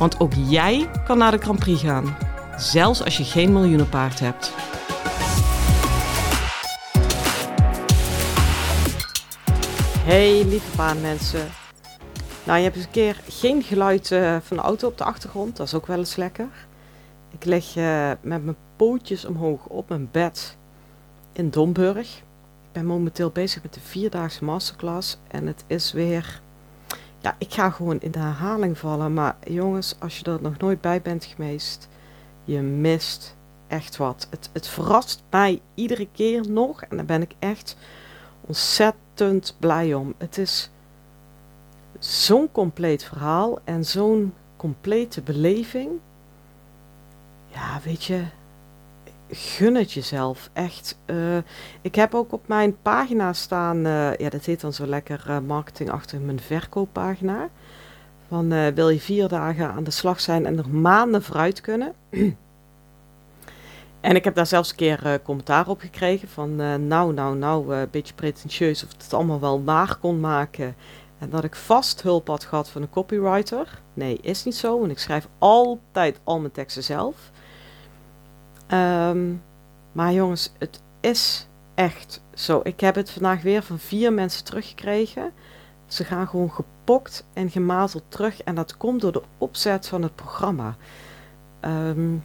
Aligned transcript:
Want 0.00 0.20
ook 0.20 0.32
jij 0.34 0.90
kan 1.04 1.18
naar 1.18 1.30
de 1.30 1.38
Grand 1.38 1.58
Prix 1.58 1.80
gaan, 1.80 2.16
zelfs 2.56 3.04
als 3.04 3.16
je 3.16 3.24
geen 3.24 3.52
miljoenenpaard 3.52 4.20
hebt. 4.20 4.52
Hey 10.04 10.44
lieve 10.44 10.76
baanmensen. 10.76 11.48
Nou, 12.44 12.58
je 12.58 12.64
hebt 12.64 12.76
eens 12.76 12.84
een 12.84 12.90
keer 12.90 13.20
geen 13.28 13.62
geluid 13.62 14.10
uh, 14.10 14.36
van 14.42 14.56
de 14.56 14.62
auto 14.62 14.88
op 14.88 14.98
de 14.98 15.04
achtergrond, 15.04 15.56
dat 15.56 15.66
is 15.66 15.74
ook 15.74 15.86
wel 15.86 15.98
eens 15.98 16.16
lekker. 16.16 16.48
Ik 17.30 17.44
lig 17.44 17.76
uh, 17.76 18.10
met 18.20 18.44
mijn 18.44 18.56
pootjes 18.76 19.24
omhoog 19.24 19.66
op 19.66 19.88
mijn 19.88 20.08
bed 20.10 20.56
in 21.32 21.50
Domburg. 21.50 22.16
Ik 22.16 22.72
ben 22.72 22.86
momenteel 22.86 23.30
bezig 23.30 23.62
met 23.62 23.74
de 23.74 23.80
vierdaagse 23.80 24.44
masterclass 24.44 25.18
en 25.28 25.46
het 25.46 25.64
is 25.66 25.92
weer... 25.92 26.40
Ja, 27.20 27.34
ik 27.38 27.52
ga 27.52 27.70
gewoon 27.70 28.00
in 28.00 28.10
de 28.10 28.18
herhaling 28.18 28.78
vallen, 28.78 29.14
maar 29.14 29.36
jongens, 29.46 29.94
als 29.98 30.18
je 30.18 30.24
er 30.24 30.42
nog 30.42 30.58
nooit 30.58 30.80
bij 30.80 31.02
bent 31.02 31.24
geweest, 31.24 31.88
je 32.44 32.60
mist 32.60 33.36
echt 33.66 33.96
wat. 33.96 34.26
Het, 34.30 34.50
het 34.52 34.68
verrast 34.68 35.22
mij 35.30 35.60
iedere 35.74 36.08
keer 36.12 36.50
nog 36.50 36.82
en 36.82 36.96
daar 36.96 37.06
ben 37.06 37.22
ik 37.22 37.34
echt 37.38 37.76
ontzettend 38.40 39.54
blij 39.58 39.94
om. 39.94 40.14
Het 40.18 40.38
is 40.38 40.70
zo'n 41.98 42.52
compleet 42.52 43.04
verhaal 43.04 43.58
en 43.64 43.84
zo'n 43.84 44.34
complete 44.56 45.20
beleving. 45.20 45.90
Ja, 47.46 47.80
weet 47.84 48.04
je, 48.04 48.24
gun 49.30 49.74
het 49.74 49.92
jezelf. 49.92 50.50
Echt. 50.52 50.98
Uh, 51.06 51.36
ik 51.80 51.94
heb 51.94 52.14
ook 52.14 52.32
op 52.32 52.48
mijn 52.48 52.80
pagina 52.82 53.32
staan, 53.32 53.76
uh, 53.76 54.16
ja, 54.16 54.28
dat 54.28 54.44
heet 54.44 54.60
dan 54.60 54.72
zo 54.72 54.86
lekker 54.86 55.24
uh, 55.28 55.38
marketing 55.38 55.90
achter 55.90 56.20
mijn 56.20 56.40
verkooppagina. 56.40 57.48
Van 58.28 58.74
wil 58.74 58.88
je 58.88 59.00
vier 59.00 59.28
dagen 59.28 59.70
aan 59.70 59.84
de 59.84 59.90
slag 59.90 60.20
zijn 60.20 60.46
en 60.46 60.58
er 60.58 60.68
maanden 60.68 61.22
vooruit 61.22 61.60
kunnen. 61.60 61.92
en 64.00 64.14
ik 64.16 64.24
heb 64.24 64.34
daar 64.34 64.46
zelfs 64.46 64.70
een 64.70 64.76
keer 64.76 65.20
commentaar 65.22 65.68
op 65.68 65.80
gekregen 65.80 66.28
van 66.28 66.56
nou, 66.86 67.12
nou, 67.12 67.36
nou, 67.36 67.74
een 67.74 67.88
beetje 67.90 68.14
pretentieus 68.14 68.84
of 68.84 68.92
het 68.92 69.14
allemaal 69.14 69.40
wel 69.40 69.64
waar 69.64 69.96
kon 69.96 70.20
maken. 70.20 70.74
En 71.18 71.30
dat 71.30 71.44
ik 71.44 71.54
vast 71.54 72.02
hulp 72.02 72.26
had 72.26 72.44
gehad 72.44 72.68
van 72.68 72.82
een 72.82 72.90
copywriter. 72.90 73.80
Nee, 73.94 74.18
is 74.22 74.44
niet 74.44 74.56
zo, 74.56 74.78
want 74.78 74.90
ik 74.90 74.98
schrijf 74.98 75.28
altijd 75.38 76.20
al 76.24 76.40
mijn 76.40 76.52
teksten 76.52 76.82
zelf. 76.82 77.30
Um, 78.72 79.42
maar 79.92 80.12
jongens, 80.12 80.52
het 80.58 80.82
is 81.00 81.46
echt 81.74 82.22
zo. 82.34 82.60
Ik 82.62 82.80
heb 82.80 82.94
het 82.94 83.10
vandaag 83.10 83.42
weer 83.42 83.62
van 83.62 83.78
vier 83.78 84.12
mensen 84.12 84.44
teruggekregen. 84.44 85.32
Ze 85.86 86.04
gaan 86.04 86.28
gewoon 86.28 86.50
gepokt 86.50 87.26
en 87.32 87.50
gemazeld 87.50 88.04
terug. 88.08 88.42
En 88.42 88.54
dat 88.54 88.76
komt 88.76 89.00
door 89.00 89.12
de 89.12 89.22
opzet 89.38 89.88
van 89.88 90.02
het 90.02 90.14
programma. 90.14 90.76
Um, 91.64 92.24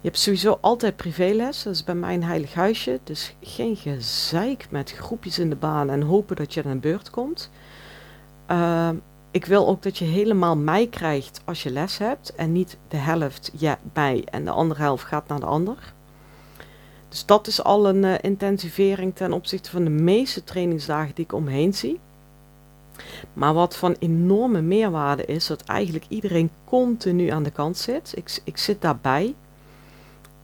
je 0.00 0.06
hebt 0.08 0.18
sowieso 0.18 0.58
altijd 0.60 0.96
privéles. 0.96 1.62
Dat 1.62 1.74
is 1.74 1.84
bij 1.84 1.94
mij 1.94 2.14
een 2.14 2.24
heilig 2.24 2.54
huisje. 2.54 3.00
Dus 3.04 3.36
geen 3.40 3.76
gezeik 3.76 4.66
met 4.70 4.92
groepjes 4.92 5.38
in 5.38 5.50
de 5.50 5.56
baan 5.56 5.90
en 5.90 6.02
hopen 6.02 6.36
dat 6.36 6.54
je 6.54 6.64
aan 6.64 6.70
een 6.70 6.80
beurt 6.80 7.10
komt. 7.10 7.50
Uh, 8.50 8.90
ik 9.30 9.44
wil 9.44 9.68
ook 9.68 9.82
dat 9.82 9.98
je 9.98 10.04
helemaal 10.04 10.56
mij 10.56 10.86
krijgt 10.86 11.40
als 11.44 11.62
je 11.62 11.70
les 11.70 11.98
hebt. 11.98 12.34
En 12.34 12.52
niet 12.52 12.78
de 12.88 12.96
helft 12.96 13.50
ja, 13.54 13.78
mij 13.92 14.24
en 14.24 14.44
de 14.44 14.50
andere 14.50 14.80
helft 14.80 15.04
gaat 15.04 15.28
naar 15.28 15.40
de 15.40 15.46
ander. 15.46 15.92
Dus 17.08 17.26
dat 17.26 17.46
is 17.46 17.62
al 17.62 17.88
een 17.88 18.02
uh, 18.02 18.14
intensivering 18.20 19.16
ten 19.16 19.32
opzichte 19.32 19.70
van 19.70 19.84
de 19.84 19.90
meeste 19.90 20.44
trainingsdagen 20.44 21.14
die 21.14 21.24
ik 21.24 21.32
omheen 21.32 21.74
zie. 21.74 22.00
Maar 23.32 23.54
wat 23.54 23.76
van 23.76 23.96
enorme 23.98 24.60
meerwaarde 24.60 25.24
is, 25.24 25.46
dat 25.46 25.64
eigenlijk 25.64 26.04
iedereen 26.08 26.50
continu 26.64 27.28
aan 27.28 27.42
de 27.42 27.50
kant 27.50 27.76
zit. 27.76 28.12
Ik, 28.16 28.40
ik 28.44 28.56
zit 28.56 28.80
daarbij. 28.82 29.34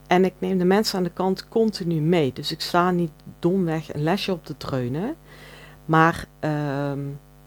En 0.07 0.25
ik 0.25 0.35
neem 0.39 0.59
de 0.59 0.65
mensen 0.65 0.99
aan 0.99 1.05
de 1.05 1.11
kant 1.11 1.49
continu 1.49 2.01
mee. 2.01 2.33
Dus 2.33 2.53
ik 2.53 2.61
sta 2.61 2.91
niet 2.91 3.11
domweg 3.39 3.95
een 3.95 4.03
lesje 4.03 4.33
op 4.33 4.45
te 4.45 4.57
dreunen. 4.57 5.15
Maar 5.85 6.27
uh, 6.41 6.93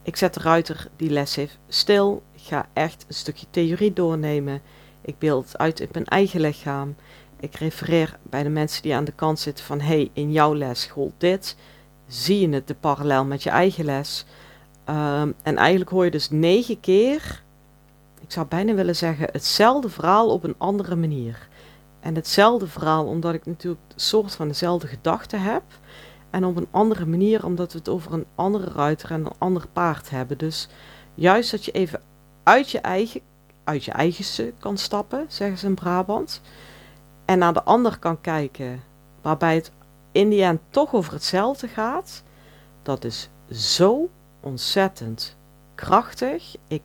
ik 0.08 0.16
zet 0.16 0.34
de 0.34 0.40
ruiter 0.40 0.88
die 0.96 1.10
les 1.10 1.36
heeft 1.36 1.58
stil. 1.68 2.24
Ik 2.34 2.42
ga 2.42 2.68
echt 2.74 3.06
een 3.08 3.14
stukje 3.14 3.46
theorie 3.50 3.94
doornemen. 3.94 4.62
Ik 5.02 5.20
beeld 5.20 5.58
uit 5.58 5.80
in 5.80 5.90
mijn 5.92 6.06
eigen 6.06 6.40
lichaam. 6.40 6.96
Ik 7.40 7.56
refereer 7.56 8.18
bij 8.24 8.44
de 8.44 8.50
mensen 8.50 8.82
die 8.82 8.96
aan 8.96 9.04
de 9.04 9.12
kant 9.12 9.40
zitten 9.40 9.66
van 9.66 9.80
hey, 9.80 10.10
in 10.14 10.32
jouw 10.32 10.56
les 10.56 10.86
gold 10.86 11.14
dit. 11.18 11.56
Zie 12.08 12.40
je 12.40 12.50
het 12.50 12.68
de 12.68 12.76
parallel 12.76 13.26
met 13.26 13.44
je 13.44 13.50
eigen 13.50 13.86
les? 13.86 14.26
Um, 14.90 15.34
en 15.44 15.58
eigenlijk 15.58 15.90
hoor 15.90 16.06
je 16.06 16.12
dus 16.12 16.30
negen 16.30 16.80
keer, 16.80 17.44
ik 18.22 18.32
zou 18.32 18.46
bijna 18.46 18.74
willen 18.74 18.96
zeggen, 18.96 19.30
hetzelfde 19.32 19.90
verhaal 19.90 20.30
op 20.30 20.44
een 20.44 20.56
andere 20.58 20.96
manier. 20.96 21.48
En 22.00 22.16
hetzelfde 22.16 22.68
verhaal 22.68 23.06
omdat 23.06 23.34
ik 23.34 23.46
natuurlijk 23.46 23.82
een 23.94 24.00
soort 24.00 24.36
van 24.36 24.48
dezelfde 24.48 24.88
gedachte 24.88 25.38
heb. 25.38 25.64
En 26.30 26.46
op 26.46 26.56
een 26.56 26.68
andere 26.72 27.06
manier, 27.06 27.46
omdat 27.46 27.72
we 27.72 27.78
het 27.78 27.90
over 27.90 28.14
een 28.14 28.26
andere 28.36 28.72
ruiter 28.72 29.12
en 29.12 29.26
een 29.26 29.32
ander 29.38 29.68
paard 29.74 30.10
hebben. 30.10 30.38
Dus 30.38 30.68
juist 31.14 31.52
dat 31.52 31.66
je 31.66 31.72
even 31.72 32.02
uit 32.44 32.70
je 32.72 32.80
eigen, 32.80 33.22
uit 33.64 33.84
je 33.84 34.54
kan 34.60 34.78
stappen, 34.78 35.26
zeggen 35.28 35.58
ze 35.58 35.66
in 35.66 35.76
Brabant. 35.76 36.42
En 37.26 37.40
naar 37.40 37.54
de 37.54 37.64
ander 37.64 38.00
kan 38.00 38.22
kijken, 38.22 38.84
waarbij 39.22 39.56
het 39.56 39.72
in 40.12 40.30
die 40.30 40.44
end 40.44 40.60
toch 40.70 40.94
over 40.94 41.14
hetzelfde 41.14 41.68
gaat. 41.68 42.24
Dat 42.84 43.04
is 43.04 43.30
zo 43.52 44.10
ontzettend 44.40 45.38
krachtig. 45.76 46.56
Ik, 46.68 46.84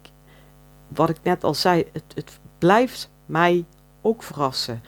wat 0.88 1.08
ik 1.08 1.18
net 1.22 1.44
al 1.44 1.54
zei, 1.54 1.84
het, 1.92 2.04
het 2.14 2.38
blijft 2.58 3.10
mij 3.26 3.64
ook 4.00 4.22
verrassen. 4.22 4.82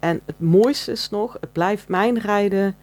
En 0.00 0.20
het 0.24 0.40
mooiste 0.40 0.92
is 0.92 1.10
nog, 1.10 1.36
het 1.40 1.52
blijft 1.52 1.88
mijn 1.88 2.18
rijden 2.18 2.76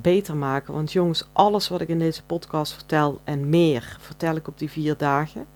beter 0.00 0.36
maken. 0.36 0.74
Want 0.74 0.92
jongens, 0.92 1.28
alles 1.32 1.68
wat 1.68 1.80
ik 1.80 1.88
in 1.88 1.98
deze 1.98 2.24
podcast 2.24 2.72
vertel 2.72 3.20
en 3.24 3.48
meer, 3.48 3.96
vertel 4.00 4.36
ik 4.36 4.48
op 4.48 4.58
die 4.58 4.70
vier 4.70 4.96
dagen. 4.96 5.46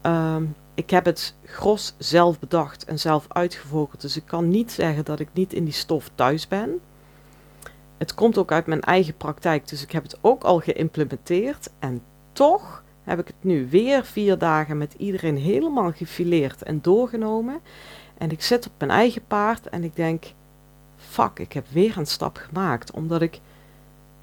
Ehm, 0.00 0.44
ik 0.74 0.90
heb 0.90 1.04
het 1.04 1.34
gros 1.44 1.94
zelf 1.98 2.38
bedacht 2.38 2.84
en 2.84 2.98
zelf 2.98 3.24
uitgevogeld. 3.28 4.00
Dus 4.00 4.16
ik 4.16 4.26
kan 4.26 4.48
niet 4.48 4.72
zeggen 4.72 5.04
dat 5.04 5.20
ik 5.20 5.28
niet 5.32 5.52
in 5.52 5.64
die 5.64 5.72
stof 5.72 6.10
thuis 6.14 6.48
ben. 6.48 6.80
Het 7.98 8.14
komt 8.14 8.38
ook 8.38 8.52
uit 8.52 8.66
mijn 8.66 8.80
eigen 8.80 9.16
praktijk, 9.16 9.68
dus 9.68 9.82
ik 9.82 9.92
heb 9.92 10.02
het 10.02 10.18
ook 10.20 10.44
al 10.44 10.58
geïmplementeerd. 10.58 11.70
En 11.78 12.02
toch 12.32 12.82
heb 13.02 13.18
ik 13.18 13.26
het 13.26 13.36
nu 13.40 13.68
weer 13.68 14.04
vier 14.04 14.38
dagen 14.38 14.78
met 14.78 14.94
iedereen 14.96 15.36
helemaal 15.36 15.92
gefileerd 15.92 16.62
en 16.62 16.80
doorgenomen. 16.82 17.60
En 18.18 18.30
ik 18.30 18.42
zit 18.42 18.66
op 18.66 18.72
mijn 18.78 18.90
eigen 18.90 19.22
paard 19.26 19.68
en 19.68 19.84
ik 19.84 19.96
denk, 19.96 20.24
fuck, 21.08 21.38
ik 21.38 21.52
heb 21.52 21.66
weer 21.68 21.98
een 21.98 22.06
stap 22.06 22.36
gemaakt. 22.36 22.90
Omdat 22.90 23.22
ik 23.22 23.40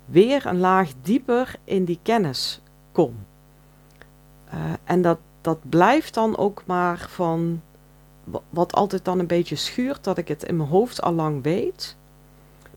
weer 0.05 0.45
een 0.45 0.59
laag 0.59 0.91
dieper 1.01 1.55
in 1.63 1.85
die 1.85 1.99
kennis 2.01 2.61
kom. 2.91 3.15
Uh, 4.53 4.73
en 4.83 5.01
dat, 5.01 5.19
dat 5.41 5.69
blijft 5.69 6.13
dan 6.13 6.37
ook 6.37 6.63
maar 6.65 7.05
van 7.09 7.61
wat 8.49 8.73
altijd 8.73 9.05
dan 9.05 9.19
een 9.19 9.27
beetje 9.27 9.55
schuurt, 9.55 10.03
dat 10.03 10.17
ik 10.17 10.27
het 10.27 10.43
in 10.43 10.57
mijn 10.57 10.69
hoofd 10.69 11.01
al 11.01 11.13
lang 11.13 11.43
weet. 11.43 11.95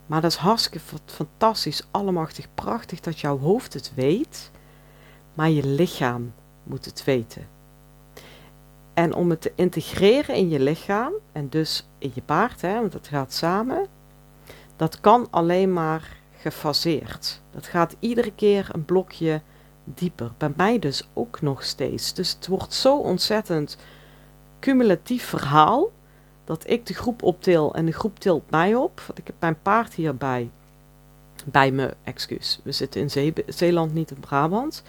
Maar 0.06 0.20
dat 0.20 0.30
is 0.30 0.36
hartstikke 0.36 0.80
fantastisch, 1.04 1.86
allemachtig 1.90 2.46
prachtig 2.54 3.00
dat 3.00 3.20
jouw 3.20 3.38
hoofd 3.38 3.72
het 3.72 3.92
weet, 3.94 4.50
maar 5.34 5.50
je 5.50 5.66
lichaam 5.66 6.32
moet 6.62 6.84
het 6.84 7.04
weten. 7.04 7.46
En 9.00 9.14
om 9.14 9.30
het 9.30 9.40
te 9.40 9.52
integreren 9.54 10.34
in 10.34 10.48
je 10.48 10.60
lichaam 10.60 11.12
en 11.32 11.48
dus 11.48 11.88
in 11.98 12.10
je 12.14 12.22
paard, 12.22 12.60
hè, 12.60 12.74
want 12.74 12.92
dat 12.92 13.08
gaat 13.08 13.32
samen, 13.32 13.86
dat 14.76 15.00
kan 15.00 15.26
alleen 15.30 15.72
maar 15.72 16.16
gefaseerd. 16.36 17.40
Dat 17.50 17.66
gaat 17.66 17.96
iedere 17.98 18.32
keer 18.34 18.68
een 18.72 18.84
blokje 18.84 19.40
dieper. 19.84 20.30
Bij 20.36 20.52
mij 20.56 20.78
dus 20.78 21.08
ook 21.12 21.40
nog 21.40 21.64
steeds. 21.64 22.14
Dus 22.14 22.32
het 22.32 22.46
wordt 22.46 22.74
zo 22.74 22.98
ontzettend 22.98 23.76
cumulatief 24.58 25.24
verhaal 25.24 25.90
dat 26.44 26.70
ik 26.70 26.86
de 26.86 26.94
groep 26.94 27.22
optil 27.22 27.74
en 27.74 27.86
de 27.86 27.92
groep 27.92 28.18
tilt 28.18 28.50
mij 28.50 28.74
op. 28.74 29.00
Want 29.06 29.18
ik 29.18 29.26
heb 29.26 29.36
mijn 29.38 29.62
paard 29.62 29.94
hierbij. 29.94 30.50
Bij 31.44 31.70
me, 31.70 31.94
excuus. 32.04 32.60
We 32.64 32.72
zitten 32.72 33.00
in 33.00 33.34
Zeeland, 33.46 33.92
niet 33.92 34.10
in 34.10 34.20
Brabant. 34.20 34.82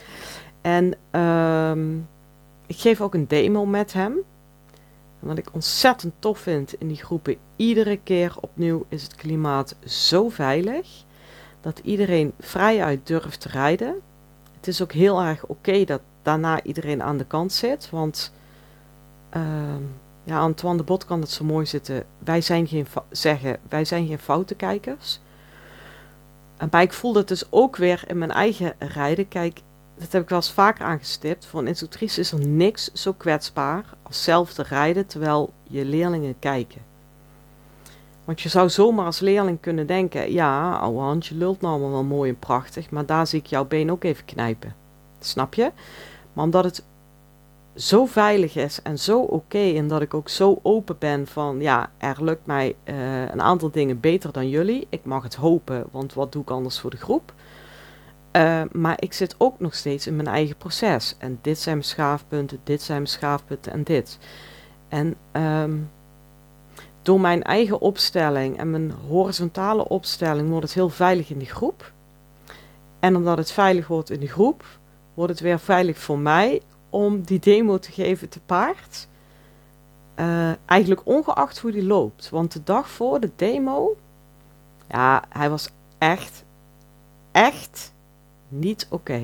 En 0.61 0.95
um, 1.21 2.07
ik 2.71 2.79
geef 2.79 3.01
ook 3.01 3.13
een 3.13 3.27
demo 3.27 3.65
met 3.65 3.93
hem. 3.93 4.13
En 5.19 5.27
wat 5.27 5.37
ik 5.37 5.53
ontzettend 5.53 6.13
tof 6.19 6.39
vind 6.39 6.73
in 6.73 6.87
die 6.87 7.03
groepen, 7.03 7.37
iedere 7.55 7.97
keer 7.97 8.35
opnieuw 8.39 8.85
is 8.89 9.03
het 9.03 9.15
klimaat 9.15 9.75
zo 9.85 10.29
veilig 10.29 11.03
dat 11.61 11.79
iedereen 11.83 12.33
vrijuit 12.39 13.07
durft 13.07 13.41
te 13.41 13.49
rijden. 13.49 13.95
Het 14.55 14.67
is 14.67 14.81
ook 14.81 14.91
heel 14.91 15.21
erg 15.21 15.45
oké 15.45 15.83
dat 15.83 16.01
daarna 16.21 16.63
iedereen 16.63 17.03
aan 17.03 17.17
de 17.17 17.25
kant 17.25 17.53
zit, 17.53 17.89
want 17.89 18.33
uh, 19.37 19.41
ja, 20.23 20.39
Antoine 20.39 20.77
de 20.77 20.83
Bot 20.83 21.05
kan 21.05 21.21
het 21.21 21.29
zo 21.29 21.43
mooi 21.43 21.65
zitten. 21.65 22.03
Wij 22.19 22.41
zijn 22.41 22.67
geen 22.67 22.87
zeggen, 23.09 23.57
wij 23.69 23.85
zijn 23.85 24.07
geen 24.07 24.19
foutenkijkers. 24.19 25.19
Maar 26.71 26.81
ik 26.81 26.93
voel 26.93 27.13
dat 27.13 27.27
dus 27.27 27.43
ook 27.49 27.75
weer 27.75 28.03
in 28.07 28.17
mijn 28.17 28.31
eigen 28.31 28.73
rijden. 28.79 29.27
Kijk, 29.27 29.59
dat 30.01 30.11
heb 30.11 30.21
ik 30.21 30.29
wel 30.29 30.37
eens 30.37 30.51
vaker 30.51 30.85
aangestipt. 30.85 31.45
Voor 31.45 31.59
een 31.59 31.67
instructrice 31.67 32.19
is 32.19 32.31
er 32.31 32.47
niks 32.47 32.91
zo 32.93 33.13
kwetsbaar 33.13 33.85
als 34.03 34.23
zelf 34.23 34.53
te 34.53 34.63
rijden 34.63 35.05
terwijl 35.05 35.53
je 35.63 35.85
leerlingen 35.85 36.39
kijken. 36.39 36.81
Want 38.25 38.41
je 38.41 38.49
zou 38.49 38.69
zomaar 38.69 39.05
als 39.05 39.19
leerling 39.19 39.59
kunnen 39.59 39.87
denken: 39.87 40.31
ja, 40.31 40.77
ouwe 40.77 40.99
hand, 40.99 41.25
je 41.25 41.35
lult 41.35 41.61
nou 41.61 41.73
allemaal 41.73 41.91
wel 41.91 42.03
mooi 42.03 42.29
en 42.29 42.39
prachtig, 42.39 42.89
maar 42.89 43.05
daar 43.05 43.27
zie 43.27 43.39
ik 43.39 43.45
jouw 43.45 43.65
been 43.65 43.91
ook 43.91 44.03
even 44.03 44.25
knijpen. 44.25 44.75
Snap 45.19 45.53
je? 45.53 45.71
Maar 46.33 46.45
omdat 46.45 46.63
het 46.63 46.83
zo 47.75 48.05
veilig 48.05 48.55
is 48.55 48.81
en 48.81 48.99
zo 48.99 49.19
oké 49.19 49.73
en 49.75 49.87
dat 49.87 50.01
ik 50.01 50.13
ook 50.13 50.29
zo 50.29 50.59
open 50.61 50.95
ben 50.99 51.27
van 51.27 51.59
ja, 51.59 51.91
er 51.97 52.23
lukt 52.23 52.45
mij 52.45 52.75
uh, 52.85 53.21
een 53.21 53.41
aantal 53.41 53.71
dingen 53.71 53.99
beter 53.99 54.31
dan 54.31 54.49
jullie. 54.49 54.87
Ik 54.89 55.05
mag 55.05 55.23
het 55.23 55.35
hopen, 55.35 55.85
want 55.91 56.13
wat 56.13 56.31
doe 56.31 56.41
ik 56.41 56.49
anders 56.49 56.79
voor 56.79 56.89
de 56.89 56.97
groep? 56.97 57.33
Uh, 58.31 58.61
maar 58.71 58.95
ik 58.99 59.13
zit 59.13 59.35
ook 59.37 59.59
nog 59.59 59.75
steeds 59.75 60.07
in 60.07 60.15
mijn 60.15 60.27
eigen 60.27 60.57
proces. 60.57 61.15
En 61.17 61.39
dit 61.41 61.59
zijn 61.59 61.75
mijn 61.75 61.87
schaafpunten, 61.87 62.59
dit 62.63 62.81
zijn 62.81 62.97
mijn 62.97 63.09
schaafpunten 63.09 63.71
en 63.71 63.83
dit. 63.83 64.17
En 64.87 65.15
um, 65.31 65.89
door 67.01 67.19
mijn 67.19 67.43
eigen 67.43 67.81
opstelling 67.81 68.57
en 68.57 68.71
mijn 68.71 68.91
horizontale 68.91 69.87
opstelling 69.87 70.49
wordt 70.49 70.65
het 70.65 70.73
heel 70.73 70.89
veilig 70.89 71.29
in 71.29 71.37
die 71.37 71.49
groep. 71.49 71.91
En 72.99 73.15
omdat 73.15 73.37
het 73.37 73.51
veilig 73.51 73.87
wordt 73.87 74.09
in 74.09 74.19
de 74.19 74.27
groep, 74.27 74.65
wordt 75.13 75.31
het 75.31 75.41
weer 75.41 75.59
veilig 75.59 75.97
voor 75.97 76.19
mij 76.19 76.61
om 76.89 77.21
die 77.21 77.39
demo 77.39 77.79
te 77.79 77.91
geven 77.91 78.29
te 78.29 78.39
paard. 78.39 79.07
Uh, 80.15 80.51
eigenlijk 80.65 81.01
ongeacht 81.03 81.59
hoe 81.59 81.71
die 81.71 81.85
loopt. 81.85 82.29
Want 82.29 82.51
de 82.51 82.63
dag 82.63 82.89
voor 82.89 83.19
de 83.19 83.31
demo, 83.35 83.95
ja, 84.87 85.23
hij 85.29 85.49
was 85.49 85.69
echt, 85.97 86.43
echt 87.31 87.93
niet 88.51 88.87
oké. 88.89 89.21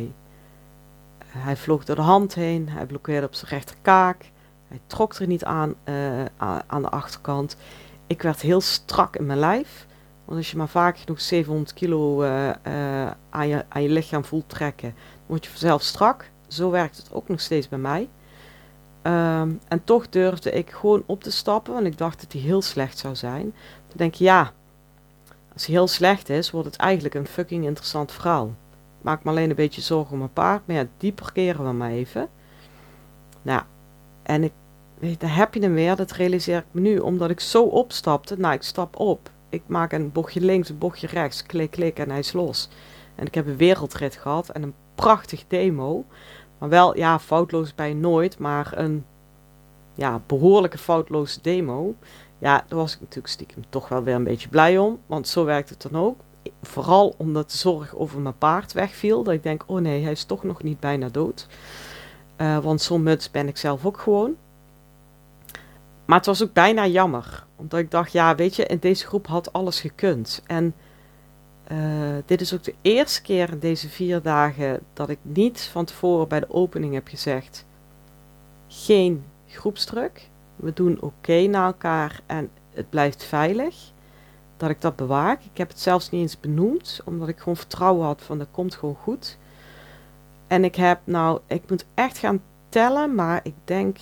Hij 1.26 1.58
vloog 1.58 1.86
door 1.86 1.96
de 1.96 2.02
hand 2.02 2.34
heen, 2.34 2.70
hij 2.70 2.86
blokkeerde 2.86 3.28
op 3.28 3.34
zijn 3.34 3.52
rechterkaak, 3.52 4.32
hij 4.68 4.80
trok 4.88 5.14
er 5.14 5.28
niet 5.28 5.44
aan, 5.44 5.76
uh, 5.86 6.24
aan 6.68 6.82
de 6.82 6.90
achterkant. 6.90 7.58
Ik 8.08 8.22
werd 8.22 8.42
heel 8.42 8.62
strak 8.62 9.16
in 9.16 9.26
mijn 9.26 9.40
lijf. 9.40 9.86
Want 10.26 10.40
als 10.40 10.52
je 10.52 10.58
maar 10.58 10.68
vaak 10.68 10.98
genoeg 10.98 11.22
700 11.22 11.74
kilo 11.74 12.24
uh, 12.24 12.50
aan, 13.30 13.48
je, 13.48 13.66
aan 13.70 13.82
je 13.82 13.90
lichaam 13.90 14.26
voelt 14.26 14.50
trekken, 14.50 14.90
dan 14.90 15.26
word 15.26 15.44
je 15.44 15.50
vanzelf 15.50 15.82
strak 15.82 16.30
zo 16.48 16.70
werkt 16.70 16.98
het 16.98 17.14
ook 17.14 17.28
nog 17.28 17.42
steeds 17.42 17.70
bij 17.70 17.80
mij. 17.80 18.10
Um, 19.04 19.60
en 19.68 19.84
toch 19.84 20.10
durfde 20.10 20.52
ik 20.52 20.70
gewoon 20.70 21.04
op 21.06 21.24
te 21.24 21.32
stappen, 21.32 21.74
want 21.74 21.86
ik 21.86 21.98
dacht 21.98 22.22
dat 22.22 22.32
hij 22.32 22.42
heel 22.42 22.62
slecht 22.62 22.98
zou 22.98 23.16
zijn. 23.16 23.54
Dan 23.88 23.98
denk 23.98 24.14
je, 24.14 24.24
ja, 24.24 24.52
als 25.54 25.66
hij 25.66 25.76
heel 25.76 25.88
slecht 25.88 26.30
is, 26.30 26.52
wordt 26.52 26.68
het 26.68 26.76
eigenlijk 26.76 27.14
een 27.14 27.28
fucking 27.28 27.66
interessant 27.66 28.12
verhaal. 28.12 28.56
Maak 29.08 29.24
me 29.24 29.30
alleen 29.30 29.50
een 29.50 29.56
beetje 29.56 29.82
zorgen 29.82 30.12
om 30.12 30.18
mijn 30.18 30.34
paard, 30.34 30.62
maar 30.66 30.76
ja, 30.76 30.86
die 30.98 31.12
parkeren 31.12 31.66
we 31.66 31.72
maar 31.72 31.90
even. 31.90 32.30
Nou, 33.42 33.62
en 34.24 34.44
ik, 34.44 34.52
weet, 35.00 35.20
daar 35.20 35.36
heb 35.36 35.54
je 35.54 35.62
hem 35.62 35.74
weer, 35.74 35.96
dat 35.96 36.12
realiseer 36.12 36.58
ik 36.58 36.66
me 36.72 36.82
nu, 36.82 37.00
omdat 37.00 37.30
ik 37.30 37.40
zo 37.40 37.64
opstapte. 37.64 38.38
Nou, 38.38 38.54
ik 38.54 38.64
stap 38.64 39.00
op, 39.00 39.30
ik 39.50 39.62
maak 39.66 39.92
een 39.92 40.12
bochtje 40.12 40.42
links, 40.42 40.70
een 40.70 40.78
bochtje 40.78 41.08
rechts, 41.08 41.44
klik, 41.44 41.72
klik 41.72 42.00
en 42.00 42.10
hij 42.10 42.20
is 42.20 42.34
los. 42.34 42.70
En 43.16 43.26
ik 43.26 43.36
heb 43.36 43.48
een 43.48 43.58
wereldrit 43.58 44.16
gehad 44.16 44.50
en 44.50 44.64
een 44.64 44.74
prachtig 44.96 45.44
demo. 45.48 46.06
Maar 46.58 46.70
wel, 46.70 46.98
ja, 46.98 47.20
foutloos 47.20 47.76
bij 47.76 47.94
nooit, 47.94 48.40
maar 48.40 48.72
een 48.76 49.06
ja, 49.94 50.22
behoorlijke 50.26 50.78
foutloze 50.78 51.42
demo. 51.42 51.96
Ja, 52.38 52.66
daar 52.68 52.78
was 52.78 52.94
ik 52.94 53.00
natuurlijk 53.00 53.34
stiekem 53.34 53.64
toch 53.70 53.90
wel 53.90 54.04
weer 54.04 54.16
een 54.16 54.24
beetje 54.24 54.50
blij 54.50 54.78
om, 54.78 55.00
want 55.06 55.28
zo 55.28 55.46
werkt 55.46 55.70
het 55.70 55.82
dan 55.82 56.02
ook. 56.02 56.20
Vooral 56.62 57.16
omdat 57.18 57.52
de 57.52 57.58
zorg 57.58 57.96
over 57.96 58.20
mijn 58.20 58.38
paard 58.38 58.74
wegviel. 58.74 59.24
Dat 59.24 59.34
ik 59.34 59.44
denk, 59.44 59.64
oh 59.66 59.80
nee, 59.80 60.04
hij 60.04 60.12
is 60.12 60.24
toch 60.24 60.44
nog 60.44 60.64
niet 60.64 60.80
bijna 60.80 61.10
dood. 61.10 61.48
Uh, 62.38 62.58
want 62.58 62.82
zo'n 62.82 63.18
ben 63.32 63.48
ik 63.48 63.58
zelf 63.58 63.86
ook 63.86 63.98
gewoon. 64.00 64.36
Maar 66.06 66.18
het 66.18 66.26
was 66.26 66.44
ook 66.44 66.54
bijna 66.54 66.88
jammer. 66.88 67.46
Omdat 67.56 67.80
ik 67.80 67.92
dacht, 67.92 68.12
ja, 68.12 68.36
weet 68.36 68.56
je, 68.56 68.66
in 68.66 68.78
deze 68.80 69.06
groep 69.06 69.28
had 69.28 69.54
alles 69.54 69.80
gekund. 69.80 70.42
En 70.46 70.74
uh, 71.72 72.16
dit 72.26 72.42
is 72.42 72.54
ook 72.54 72.64
de 72.64 72.76
eerste 72.82 73.22
keer 73.22 73.50
in 73.50 73.60
deze 73.60 73.90
vier 73.90 74.22
dagen 74.22 74.80
dat 74.94 75.10
ik 75.10 75.18
niet 75.22 75.62
van 75.62 75.86
tevoren 75.86 76.28
bij 76.28 76.40
de 76.40 76.50
opening 76.50 76.94
heb 76.94 77.08
gezegd: 77.08 77.66
geen 78.68 79.24
groepsdruk. 79.48 80.30
We 80.56 80.74
doen 80.74 80.96
oké 80.96 81.06
okay 81.06 81.46
naar 81.46 81.66
elkaar 81.66 82.20
en 82.26 82.50
het 82.74 82.90
blijft 82.90 83.24
veilig. 83.24 83.92
Dat 84.58 84.70
ik 84.70 84.82
dat 84.82 84.96
bewaak. 84.96 85.44
Ik 85.44 85.58
heb 85.58 85.68
het 85.68 85.80
zelfs 85.80 86.10
niet 86.10 86.22
eens 86.22 86.40
benoemd, 86.40 87.02
omdat 87.06 87.28
ik 87.28 87.38
gewoon 87.38 87.58
vertrouwen 87.58 88.06
had 88.06 88.22
van 88.22 88.38
dat 88.38 88.48
komt 88.52 88.76
gewoon 88.76 88.96
goed. 88.96 89.38
En 90.48 90.64
ik 90.64 90.76
heb 90.76 91.00
nou, 91.04 91.40
ik 91.48 91.70
moet 91.70 91.86
echt 91.94 92.18
gaan 92.18 92.42
tellen, 92.70 93.16
maar 93.16 93.40
ik 93.44 93.54
denk 93.64 93.98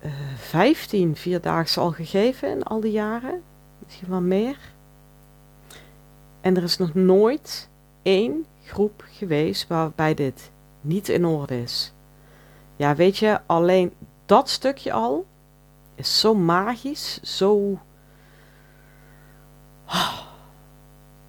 uh, 0.00 0.12
15 0.36 1.16
vierdaagse 1.16 1.80
al 1.80 1.92
gegeven 1.92 2.50
in 2.50 2.62
al 2.62 2.80
die 2.80 2.92
jaren. 2.92 3.42
Misschien 3.78 4.08
wel 4.08 4.20
meer. 4.20 4.58
En 6.40 6.56
er 6.56 6.62
is 6.62 6.76
nog 6.76 6.94
nooit 6.94 7.68
één 8.02 8.46
groep 8.64 9.04
geweest 9.10 9.66
waarbij 9.66 10.14
dit 10.14 10.50
niet 10.80 11.08
in 11.08 11.24
orde 11.24 11.62
is. 11.62 11.92
Ja, 12.76 12.94
weet 12.94 13.16
je, 13.16 13.40
alleen 13.46 13.92
dat 14.26 14.48
stukje 14.48 14.92
al 14.92 15.26
is 15.94 16.20
zo 16.20 16.34
magisch, 16.34 17.20
zo. 17.22 17.78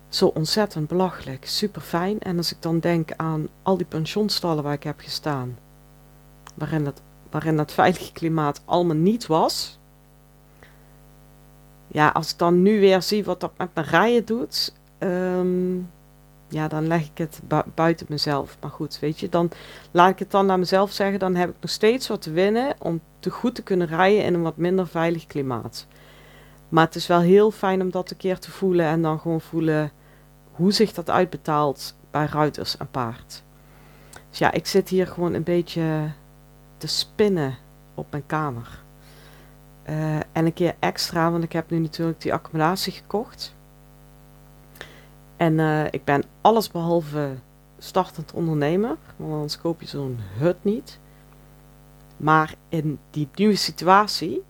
zo 0.09 0.27
ontzettend 0.27 0.87
belachelijk, 0.87 1.45
super 1.45 1.81
fijn. 1.81 2.19
En 2.19 2.37
als 2.37 2.51
ik 2.51 2.61
dan 2.61 2.79
denk 2.79 3.11
aan 3.15 3.47
al 3.61 3.77
die 3.77 3.85
pensioenstallen 3.85 4.63
waar 4.63 4.73
ik 4.73 4.83
heb 4.83 4.99
gestaan, 4.99 5.57
waarin 6.53 6.83
dat, 6.83 7.01
waarin 7.29 7.57
dat 7.57 7.71
veilige 7.71 8.11
klimaat 8.11 8.61
allemaal 8.65 8.95
niet 8.95 9.27
was. 9.27 9.77
Ja, 11.87 12.09
als 12.09 12.31
ik 12.31 12.37
dan 12.37 12.61
nu 12.61 12.79
weer 12.79 13.01
zie 13.01 13.23
wat 13.23 13.39
dat 13.39 13.51
met 13.57 13.69
mijn 13.73 13.87
rijen 13.87 14.25
doet, 14.25 14.73
um, 14.99 15.89
ja, 16.49 16.67
dan 16.67 16.87
leg 16.87 17.01
ik 17.01 17.17
het 17.17 17.41
buiten 17.75 18.05
mezelf. 18.09 18.57
Maar 18.61 18.69
goed, 18.69 18.99
weet 18.99 19.19
je, 19.19 19.29
dan 19.29 19.51
laat 19.91 20.09
ik 20.09 20.19
het 20.19 20.31
dan 20.31 20.45
naar 20.45 20.59
mezelf 20.59 20.91
zeggen. 20.91 21.19
Dan 21.19 21.35
heb 21.35 21.49
ik 21.49 21.55
nog 21.59 21.71
steeds 21.71 22.07
wat 22.07 22.21
te 22.21 22.31
winnen 22.31 22.75
om 22.79 23.01
te 23.19 23.29
goed 23.29 23.55
te 23.55 23.63
kunnen 23.63 23.87
rijden 23.87 24.23
in 24.23 24.33
een 24.33 24.41
wat 24.41 24.57
minder 24.57 24.87
veilig 24.87 25.25
klimaat. 25.25 25.87
Maar 26.69 26.85
het 26.85 26.95
is 26.95 27.07
wel 27.07 27.19
heel 27.19 27.51
fijn 27.51 27.81
om 27.81 27.91
dat 27.91 28.11
een 28.11 28.17
keer 28.17 28.39
te 28.39 28.51
voelen 28.51 28.85
en 28.85 29.01
dan 29.01 29.19
gewoon 29.19 29.41
voelen 29.41 29.91
hoe 30.51 30.71
zich 30.71 30.93
dat 30.93 31.09
uitbetaalt 31.09 31.95
bij 32.11 32.25
ruiters 32.25 32.77
en 32.77 32.91
paard. 32.91 33.43
Dus 34.29 34.39
ja, 34.39 34.51
ik 34.51 34.65
zit 34.65 34.89
hier 34.89 35.07
gewoon 35.07 35.33
een 35.33 35.43
beetje 35.43 36.11
te 36.77 36.87
spinnen 36.87 37.55
op 37.93 38.11
mijn 38.11 38.25
kamer. 38.25 38.81
Uh, 39.89 40.15
en 40.15 40.45
een 40.45 40.53
keer 40.53 40.75
extra, 40.79 41.31
want 41.31 41.43
ik 41.43 41.51
heb 41.51 41.69
nu 41.69 41.79
natuurlijk 41.79 42.21
die 42.21 42.33
accommodatie 42.33 42.93
gekocht. 42.93 43.55
En 45.37 45.53
uh, 45.53 45.85
ik 45.85 46.03
ben 46.03 46.23
allesbehalve 46.41 47.35
startend 47.77 48.33
ondernemer, 48.33 48.95
want 49.15 49.33
anders 49.33 49.61
koop 49.61 49.81
je 49.81 49.87
zo'n 49.87 50.19
hut 50.37 50.63
niet. 50.63 50.99
Maar 52.17 52.55
in 52.69 52.99
die 53.09 53.27
nieuwe 53.35 53.55
situatie, 53.55 54.43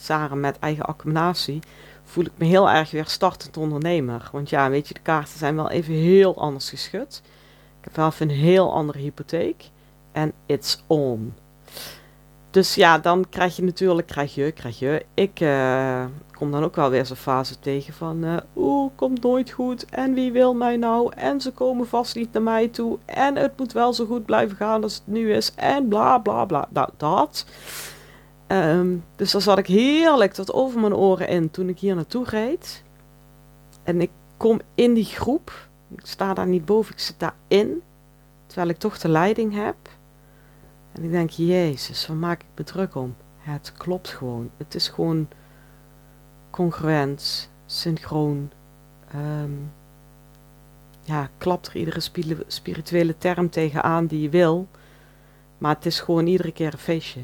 samen 0.00 0.40
met 0.40 0.58
eigen 0.58 0.84
accommodatie, 0.84 1.60
voel 2.04 2.24
ik 2.24 2.32
me 2.36 2.44
heel 2.44 2.70
erg 2.70 2.90
weer 2.90 3.06
startend 3.06 3.56
ondernemer. 3.56 4.28
Want 4.32 4.50
ja, 4.50 4.70
weet 4.70 4.88
je, 4.88 4.94
de 4.94 5.00
kaarten 5.00 5.38
zijn 5.38 5.56
wel 5.56 5.70
even 5.70 5.94
heel 5.94 6.40
anders 6.40 6.68
geschud. 6.68 7.22
Ik 7.78 7.84
heb 7.84 7.96
wel 7.96 8.06
even 8.06 8.28
een 8.28 8.36
heel 8.36 8.72
andere 8.72 8.98
hypotheek. 8.98 9.70
En 10.12 10.32
it's 10.46 10.82
on. 10.86 11.34
Dus 12.50 12.74
ja, 12.74 12.98
dan 12.98 13.24
krijg 13.30 13.56
je 13.56 13.62
natuurlijk, 13.62 14.06
krijg 14.06 14.34
je, 14.34 14.52
krijg 14.52 14.78
je. 14.78 15.04
Ik 15.14 15.40
uh, 15.40 16.04
kom 16.32 16.50
dan 16.50 16.64
ook 16.64 16.76
wel 16.76 16.90
weer 16.90 17.06
zo'n 17.06 17.16
fase 17.16 17.58
tegen 17.58 17.94
van, 17.94 18.24
uh, 18.24 18.36
oeh, 18.56 18.90
komt 18.94 19.22
nooit 19.22 19.50
goed. 19.50 19.84
En 19.84 20.14
wie 20.14 20.32
wil 20.32 20.54
mij 20.54 20.76
nou? 20.76 21.12
En 21.16 21.40
ze 21.40 21.52
komen 21.52 21.86
vast 21.86 22.14
niet 22.14 22.32
naar 22.32 22.42
mij 22.42 22.68
toe. 22.68 22.98
En 23.04 23.36
het 23.36 23.58
moet 23.58 23.72
wel 23.72 23.92
zo 23.92 24.06
goed 24.06 24.24
blijven 24.24 24.56
gaan 24.56 24.82
als 24.82 24.94
het 24.94 25.06
nu 25.06 25.32
is. 25.32 25.52
En 25.54 25.88
bla 25.88 26.18
bla 26.18 26.44
bla. 26.44 26.68
Nou, 26.70 26.88
dat. 26.96 27.46
Um, 28.48 29.04
dus 29.16 29.30
dan 29.30 29.40
zat 29.40 29.58
ik 29.58 29.66
heerlijk 29.66 30.32
tot 30.32 30.52
over 30.52 30.80
mijn 30.80 30.94
oren 30.94 31.28
in 31.28 31.50
toen 31.50 31.68
ik 31.68 31.78
hier 31.78 31.94
naartoe 31.94 32.24
reed. 32.24 32.84
En 33.82 34.00
ik 34.00 34.10
kom 34.36 34.60
in 34.74 34.94
die 34.94 35.04
groep. 35.04 35.68
Ik 35.96 36.06
sta 36.06 36.34
daar 36.34 36.46
niet 36.46 36.64
boven, 36.64 36.92
ik 36.92 36.98
zit 36.98 37.18
daarin. 37.18 37.82
Terwijl 38.46 38.68
ik 38.68 38.78
toch 38.78 38.98
de 38.98 39.08
leiding 39.08 39.54
heb. 39.54 39.76
En 40.92 41.02
ik 41.02 41.10
denk, 41.10 41.30
Jezus, 41.30 42.06
waar 42.06 42.16
maak 42.16 42.40
ik 42.40 42.46
me 42.54 42.64
druk 42.64 42.94
om? 42.94 43.16
Het 43.38 43.72
klopt 43.76 44.08
gewoon. 44.08 44.50
Het 44.56 44.74
is 44.74 44.88
gewoon 44.88 45.28
congruent, 46.50 47.50
synchroon. 47.66 48.50
Ehm, 49.12 49.52
ja, 51.02 51.28
klapt 51.38 51.66
er 51.66 51.76
iedere 51.76 52.00
spirituele 52.46 53.18
term 53.18 53.50
tegenaan 53.50 54.06
die 54.06 54.20
je 54.20 54.28
wil. 54.28 54.68
Maar 55.58 55.74
het 55.74 55.86
is 55.86 56.00
gewoon 56.00 56.26
iedere 56.26 56.52
keer 56.52 56.72
een 56.72 56.78
feestje. 56.78 57.20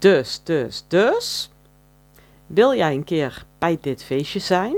Dus, 0.00 0.40
dus, 0.44 0.84
dus. 0.88 1.50
Wil 2.46 2.74
jij 2.74 2.94
een 2.94 3.04
keer 3.04 3.44
bij 3.58 3.78
dit 3.80 4.04
feestje 4.04 4.38
zijn? 4.38 4.76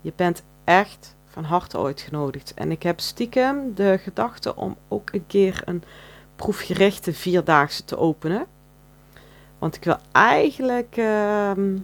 Je 0.00 0.12
bent 0.16 0.42
echt 0.64 1.14
van 1.26 1.44
harte 1.44 1.78
uitgenodigd. 1.78 2.54
En 2.54 2.70
ik 2.70 2.82
heb 2.82 3.00
stiekem 3.00 3.74
de 3.74 3.98
gedachte 4.02 4.56
om 4.56 4.76
ook 4.88 5.12
een 5.12 5.26
keer 5.26 5.62
een 5.64 5.82
proefgerichte 6.36 7.12
vierdaagse 7.12 7.84
te 7.84 7.98
openen. 7.98 8.46
Want 9.58 9.76
ik 9.76 9.84
wil 9.84 9.98
eigenlijk 10.12 10.96
ehm, 10.96 11.76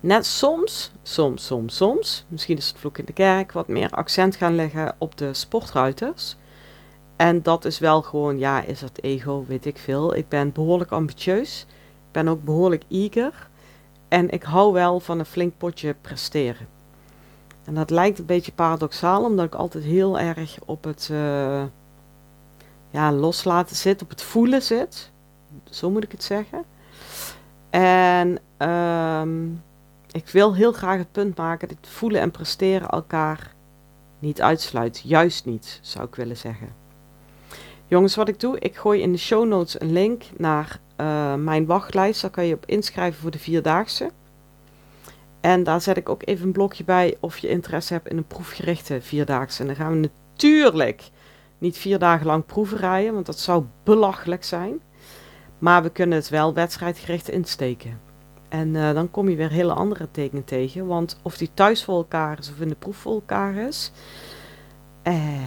net 0.00 0.26
soms, 0.26 0.92
soms, 1.02 1.46
soms, 1.46 1.76
soms, 1.76 2.24
misschien 2.28 2.56
is 2.56 2.68
het 2.68 2.78
vloek 2.78 2.98
in 2.98 3.04
de 3.04 3.12
kerk, 3.12 3.52
wat 3.52 3.68
meer 3.68 3.90
accent 3.90 4.36
gaan 4.36 4.54
leggen 4.54 4.94
op 4.98 5.16
de 5.16 5.34
sportruiters. 5.34 6.36
En 7.20 7.42
dat 7.42 7.64
is 7.64 7.78
wel 7.78 8.02
gewoon, 8.02 8.38
ja, 8.38 8.62
is 8.62 8.80
dat 8.80 8.98
ego, 9.00 9.44
weet 9.46 9.66
ik 9.66 9.78
veel. 9.78 10.16
Ik 10.16 10.28
ben 10.28 10.52
behoorlijk 10.52 10.90
ambitieus. 10.90 11.66
Ik 12.06 12.12
ben 12.12 12.28
ook 12.28 12.44
behoorlijk 12.44 12.82
eager. 12.88 13.48
En 14.08 14.30
ik 14.30 14.42
hou 14.42 14.72
wel 14.72 15.00
van 15.00 15.18
een 15.18 15.24
flink 15.24 15.52
potje 15.56 15.94
presteren. 16.00 16.68
En 17.64 17.74
dat 17.74 17.90
lijkt 17.90 18.18
een 18.18 18.26
beetje 18.26 18.52
paradoxaal, 18.52 19.24
omdat 19.24 19.46
ik 19.46 19.54
altijd 19.54 19.84
heel 19.84 20.18
erg 20.18 20.58
op 20.64 20.84
het 20.84 21.08
uh, 21.12 21.62
ja, 22.90 23.12
loslaten 23.12 23.76
zit, 23.76 24.02
op 24.02 24.10
het 24.10 24.22
voelen 24.22 24.62
zit. 24.62 25.10
Zo 25.70 25.90
moet 25.90 26.04
ik 26.04 26.12
het 26.12 26.24
zeggen. 26.24 26.64
En 27.70 28.38
ehm, 28.56 29.44
ik 30.10 30.28
wil 30.28 30.54
heel 30.54 30.72
graag 30.72 30.98
het 30.98 31.12
punt 31.12 31.36
maken 31.36 31.68
dat 31.68 31.76
voelen 31.80 32.20
en 32.20 32.30
presteren 32.30 32.88
elkaar 32.88 33.54
niet 34.18 34.42
uitsluit. 34.42 35.00
Juist 35.04 35.44
niet, 35.44 35.78
zou 35.82 36.06
ik 36.06 36.14
willen 36.14 36.36
zeggen. 36.36 36.79
Jongens, 37.90 38.14
wat 38.14 38.28
ik 38.28 38.40
doe, 38.40 38.58
ik 38.58 38.76
gooi 38.76 39.00
in 39.00 39.12
de 39.12 39.18
show 39.18 39.46
notes 39.46 39.80
een 39.80 39.92
link 39.92 40.22
naar 40.36 40.78
uh, 41.00 41.34
mijn 41.34 41.66
wachtlijst. 41.66 42.20
Daar 42.20 42.30
kan 42.30 42.46
je 42.46 42.54
op 42.54 42.66
inschrijven 42.66 43.20
voor 43.20 43.30
de 43.30 43.38
vierdaagse. 43.38 44.10
En 45.40 45.62
daar 45.62 45.80
zet 45.80 45.96
ik 45.96 46.08
ook 46.08 46.22
even 46.24 46.46
een 46.46 46.52
blokje 46.52 46.84
bij 46.84 47.16
of 47.20 47.38
je 47.38 47.48
interesse 47.48 47.92
hebt 47.92 48.08
in 48.08 48.16
een 48.16 48.26
proefgerichte 48.26 49.00
vierdaagse. 49.00 49.60
En 49.60 49.66
dan 49.66 49.76
gaan 49.76 50.00
we 50.00 50.08
natuurlijk 50.32 51.10
niet 51.58 51.78
vier 51.78 51.98
dagen 51.98 52.26
lang 52.26 52.46
proeven 52.46 52.78
rijden, 52.78 53.14
want 53.14 53.26
dat 53.26 53.38
zou 53.38 53.64
belachelijk 53.82 54.44
zijn. 54.44 54.80
Maar 55.58 55.82
we 55.82 55.90
kunnen 55.90 56.18
het 56.18 56.28
wel 56.28 56.54
wedstrijdgericht 56.54 57.28
insteken. 57.28 58.00
En 58.48 58.74
uh, 58.74 58.92
dan 58.92 59.10
kom 59.10 59.28
je 59.28 59.36
weer 59.36 59.50
hele 59.50 59.72
andere 59.72 60.08
tekenen 60.10 60.44
tegen. 60.44 60.86
Want 60.86 61.18
of 61.22 61.36
die 61.36 61.50
thuis 61.54 61.84
voor 61.84 61.96
elkaar 61.96 62.38
is 62.38 62.50
of 62.50 62.60
in 62.60 62.68
de 62.68 62.74
proef 62.74 62.96
voor 62.96 63.14
elkaar 63.14 63.54
is, 63.54 63.92
eh, 65.02 65.40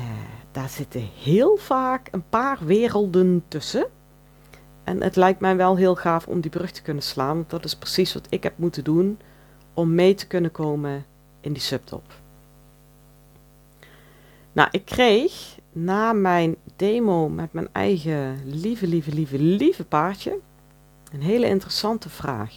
daar 0.53 0.69
zitten 0.69 1.10
heel 1.24 1.57
vaak 1.57 2.07
een 2.12 2.29
paar 2.29 2.57
werelden 2.65 3.43
tussen. 3.48 3.88
En 4.83 5.01
het 5.01 5.15
lijkt 5.15 5.39
mij 5.39 5.55
wel 5.55 5.77
heel 5.77 5.95
gaaf 5.95 6.27
om 6.27 6.41
die 6.41 6.51
brug 6.51 6.72
te 6.72 6.81
kunnen 6.81 7.03
slaan. 7.03 7.36
Want 7.36 7.50
dat 7.50 7.65
is 7.65 7.75
precies 7.75 8.13
wat 8.13 8.27
ik 8.29 8.43
heb 8.43 8.57
moeten 8.57 8.83
doen 8.83 9.19
om 9.74 9.95
mee 9.95 10.13
te 10.13 10.27
kunnen 10.27 10.51
komen 10.51 11.05
in 11.41 11.53
die 11.53 11.62
subtop. 11.62 12.03
Nou, 14.53 14.67
ik 14.72 14.86
kreeg 14.86 15.60
na 15.72 16.13
mijn 16.13 16.55
demo 16.75 17.29
met 17.29 17.53
mijn 17.53 17.67
eigen 17.72 18.41
lieve, 18.45 18.88
lieve, 18.88 19.12
lieve, 19.12 19.39
lieve 19.39 19.86
paardje 19.86 20.39
een 21.13 21.22
hele 21.22 21.48
interessante 21.48 22.10
vraag. 22.10 22.53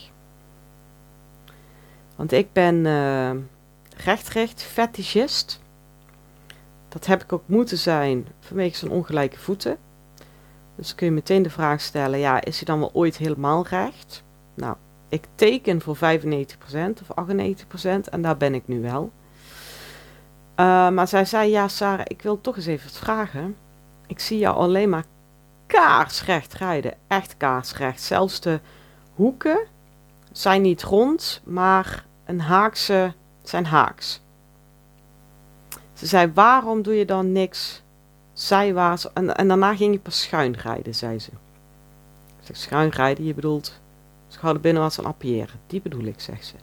Want 2.16 2.32
ik 2.32 2.52
ben 2.52 2.84
uh, 2.84 3.30
recht, 3.96 4.28
recht 4.28 4.62
fetischist. 4.62 5.60
Dat 6.96 7.06
heb 7.06 7.22
ik 7.22 7.32
ook 7.32 7.42
moeten 7.46 7.78
zijn 7.78 8.26
vanwege 8.40 8.76
zijn 8.76 8.90
ongelijke 8.90 9.38
voeten. 9.38 9.76
Dus 10.76 10.94
kun 10.94 11.06
je 11.06 11.12
meteen 11.12 11.42
de 11.42 11.50
vraag 11.50 11.80
stellen, 11.80 12.18
ja, 12.18 12.44
is 12.44 12.56
hij 12.56 12.64
dan 12.64 12.78
wel 12.78 12.90
ooit 12.92 13.16
helemaal 13.16 13.66
recht? 13.66 14.22
Nou, 14.54 14.76
ik 15.08 15.24
teken 15.34 15.80
voor 15.80 15.96
95% 15.96 15.98
of 17.08 17.28
98% 17.30 18.08
en 18.10 18.22
daar 18.22 18.36
ben 18.36 18.54
ik 18.54 18.68
nu 18.68 18.80
wel. 18.80 19.10
Uh, 20.56 20.88
maar 20.88 21.08
zij 21.08 21.24
zei, 21.24 21.50
ja 21.50 21.68
Sarah, 21.68 22.04
ik 22.04 22.22
wil 22.22 22.40
toch 22.40 22.56
eens 22.56 22.66
even 22.66 22.90
vragen. 22.90 23.56
Ik 24.06 24.20
zie 24.20 24.38
jou 24.38 24.56
alleen 24.56 24.88
maar 24.88 25.04
kaarsrecht 25.66 26.54
rijden. 26.54 26.94
Echt 27.06 27.36
kaarsrecht. 27.36 28.02
Zelfs 28.02 28.40
de 28.40 28.60
hoeken 29.14 29.58
zijn 30.32 30.62
niet 30.62 30.82
rond, 30.82 31.40
maar 31.44 32.04
een 32.24 32.40
haakse 32.40 33.12
zijn 33.42 33.66
haaks. 33.66 34.20
Ze 35.96 36.06
zei, 36.06 36.32
waarom 36.34 36.82
doe 36.82 36.94
je 36.94 37.04
dan 37.04 37.32
niks 37.32 37.82
zijwaarts? 38.32 39.12
En, 39.12 39.36
en 39.36 39.48
daarna 39.48 39.74
ging 39.74 39.92
je 39.92 40.00
pas 40.00 40.20
schuin 40.20 40.52
rijden, 40.52 40.94
zei 40.94 41.18
ze. 41.18 41.30
Ik 42.40 42.46
zeg, 42.46 42.56
schuin 42.56 42.88
rijden, 42.88 43.24
je 43.24 43.34
bedoelt 43.34 43.80
schouder 44.28 44.62
binnenwaarts 44.62 44.98
en 44.98 45.04
appiëren. 45.04 45.60
Die 45.66 45.80
bedoel 45.80 46.04
ik, 46.04 46.20
zegt 46.20 46.46
ze. 46.46 46.54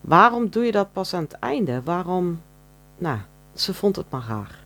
Waarom 0.00 0.48
doe 0.48 0.64
je 0.64 0.72
dat 0.72 0.92
pas 0.92 1.14
aan 1.14 1.22
het 1.22 1.32
einde? 1.32 1.82
Waarom? 1.82 2.42
Nou, 2.98 3.18
ze 3.54 3.74
vond 3.74 3.96
het 3.96 4.10
maar 4.10 4.24
raar. 4.28 4.58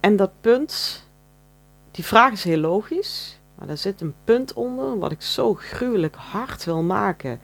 En 0.00 0.16
dat 0.16 0.30
punt, 0.40 1.04
die 1.90 2.04
vraag 2.04 2.32
is 2.32 2.44
heel 2.44 2.58
logisch, 2.58 3.38
maar 3.54 3.68
er 3.68 3.78
zit 3.78 4.00
een 4.00 4.14
punt 4.24 4.52
onder 4.52 4.98
wat 4.98 5.12
ik 5.12 5.22
zo 5.22 5.54
gruwelijk 5.54 6.14
hard 6.14 6.64
wil 6.64 6.82
maken, 6.82 7.40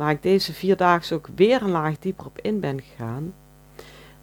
waar 0.00 0.10
ik 0.10 0.22
deze 0.22 0.52
vier 0.52 0.76
dagen 0.76 1.16
ook 1.16 1.28
weer 1.34 1.62
een 1.62 1.70
laag 1.70 1.98
dieper 1.98 2.26
op 2.26 2.38
in 2.38 2.60
ben 2.60 2.82
gegaan. 2.82 3.34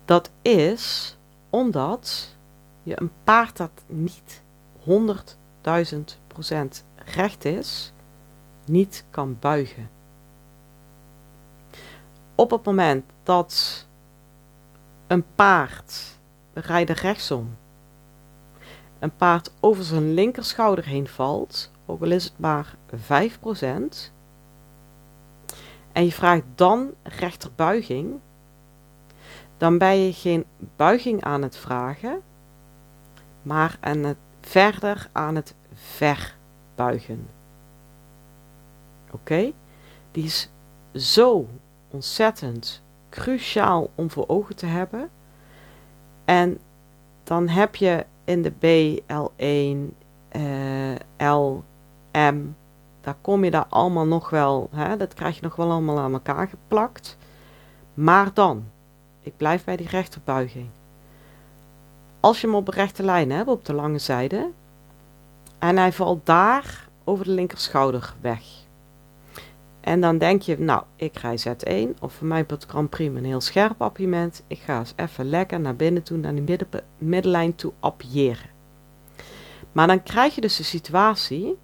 Dat 0.06 0.32
is 0.42 1.18
omdat 1.50 2.36
je 2.84 3.02
een 3.02 3.12
paard 3.24 3.58
dat 3.58 3.72
niet 3.88 4.44
100 4.84 5.38
1000% 5.62 5.70
recht 7.06 7.46
is, 7.46 7.94
niet 8.66 9.06
kan 9.10 9.38
buigen. 9.40 9.90
Op 12.36 12.52
het 12.52 12.64
moment 12.64 13.06
dat 13.24 13.86
een 15.08 15.26
paard, 15.36 16.18
we 16.54 16.60
rijden 16.60 16.96
rechtsom, 16.96 17.56
een 19.00 19.16
paard 19.16 19.52
over 19.60 19.84
zijn 19.84 20.14
linkerschouder 20.14 20.86
heen 20.86 21.08
valt, 21.08 21.72
ook 21.86 22.02
al 22.02 22.12
is 22.12 22.24
het 22.24 22.40
maar 22.40 22.76
5%, 22.96 24.12
en 25.98 26.06
je 26.06 26.12
vraagt 26.12 26.44
dan 26.56 26.94
rechterbuiging, 27.04 28.20
dan 29.58 29.78
ben 29.78 29.98
je 29.98 30.14
geen 30.14 30.46
buiging 30.76 31.24
aan 31.24 31.42
het 31.42 31.58
vragen, 31.58 32.22
maar 33.42 33.78
aan 33.80 34.04
het 34.04 34.18
verder 34.42 35.10
aan 35.12 35.36
het 35.36 35.56
verbuigen. 35.74 37.28
Oké? 39.12 39.52
Die 40.12 40.24
is 40.24 40.50
zo 40.94 41.48
ontzettend 41.90 42.82
cruciaal 43.10 43.90
om 43.96 44.12
voor 44.12 44.28
ogen 44.28 44.56
te 44.56 44.66
hebben. 44.66 45.10
En 46.26 46.60
dan 47.24 47.48
heb 47.48 47.76
je 47.76 48.06
in 48.24 48.42
de 48.42 48.52
B, 48.52 49.00
L1, 49.12 49.94
uh, 50.42 50.96
L, 51.32 51.64
M, 52.12 52.56
daar 53.08 53.18
kom 53.22 53.44
je 53.44 53.52
daar 53.52 53.66
allemaal 53.70 54.06
nog 54.06 54.30
wel, 54.30 54.70
hè, 54.72 54.98
dat 54.98 55.14
krijg 55.14 55.36
je 55.36 55.42
nog 55.42 55.56
wel 55.56 55.72
allemaal 55.72 56.00
aan 56.00 56.14
elkaar 56.14 56.48
geplakt. 56.48 57.18
Maar 57.94 58.34
dan, 58.34 58.64
ik 59.22 59.38
blijf 59.38 59.64
bij 59.64 59.76
die 59.76 59.88
rechterbuiging. 59.88 60.68
Als 62.20 62.42
je 62.42 62.48
hem 62.48 62.56
op 62.56 62.68
een 62.68 62.74
rechte 62.74 63.04
lijn 63.04 63.32
hebt, 63.32 63.50
op 63.50 63.66
de 63.66 63.74
lange 63.74 64.00
zijde, 64.00 64.50
en 65.60 65.78
hij 65.78 65.92
valt 65.92 66.26
daar 66.26 66.88
over 67.04 67.26
de 67.26 67.32
linkerschouder 67.32 68.14
weg. 68.22 68.42
En 69.80 70.02
dan 70.02 70.18
denk 70.18 70.42
je, 70.42 70.60
nou, 70.60 70.84
ik 70.96 71.18
rij 71.18 71.40
Z1, 71.40 72.00
of 72.00 72.14
voor 72.14 72.28
mij 72.28 72.44
het 72.48 72.66
Grand 72.68 73.00
een 73.00 73.26
heel 73.26 73.42
scherp 73.42 73.82
appiëment. 73.82 74.44
Ik 74.48 74.60
ga 74.60 74.80
eens 74.80 74.94
even 74.96 75.30
lekker 75.30 75.60
naar 75.60 75.76
binnen 75.76 76.04
toe, 76.04 76.18
naar 76.18 76.34
die 76.34 76.44
midden, 76.44 76.68
middenlijn 76.98 77.56
toe 77.56 77.74
appiëren. 77.80 78.50
Maar 79.72 79.88
dan 79.88 80.04
krijg 80.04 80.36
je 80.36 80.42
dus 80.42 80.56
de 80.56 80.64
situatie 80.64 81.58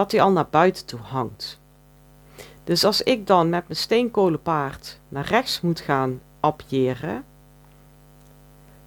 dat 0.00 0.10
hij 0.10 0.20
al 0.20 0.30
naar 0.30 0.48
buiten 0.50 0.86
toe 0.86 1.00
hangt. 1.00 1.58
Dus 2.64 2.84
als 2.84 3.02
ik 3.02 3.26
dan 3.26 3.48
met 3.48 3.64
mijn 3.66 3.80
steenkolenpaard 3.80 4.98
naar 5.08 5.24
rechts 5.24 5.60
moet 5.60 5.80
gaan 5.80 6.20
appiëren, 6.40 7.24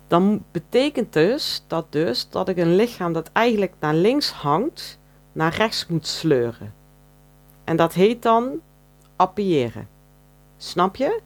dan 0.07 0.43
betekent 0.51 1.13
dus 1.13 1.63
dat, 1.67 1.85
dus 1.89 2.29
dat 2.29 2.49
ik 2.49 2.57
een 2.57 2.75
lichaam 2.75 3.13
dat 3.13 3.29
eigenlijk 3.33 3.73
naar 3.79 3.93
links 3.93 4.31
hangt, 4.31 4.99
naar 5.31 5.55
rechts 5.55 5.87
moet 5.87 6.07
sleuren. 6.07 6.73
En 7.63 7.75
dat 7.75 7.93
heet 7.93 8.21
dan 8.21 8.61
appiëren. 9.15 9.87
Snap 10.57 10.95
je? 10.95 11.21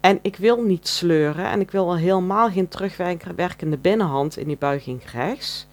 En 0.00 0.18
ik 0.22 0.36
wil 0.36 0.62
niet 0.62 0.88
sleuren 0.88 1.44
en 1.50 1.60
ik 1.60 1.70
wil 1.70 1.84
al 1.88 1.96
helemaal 1.96 2.50
geen 2.50 2.68
terugwerkende 2.68 3.78
binnenhand 3.78 4.36
in 4.36 4.46
die 4.46 4.58
buiging 4.58 5.10
rechts. 5.10 5.66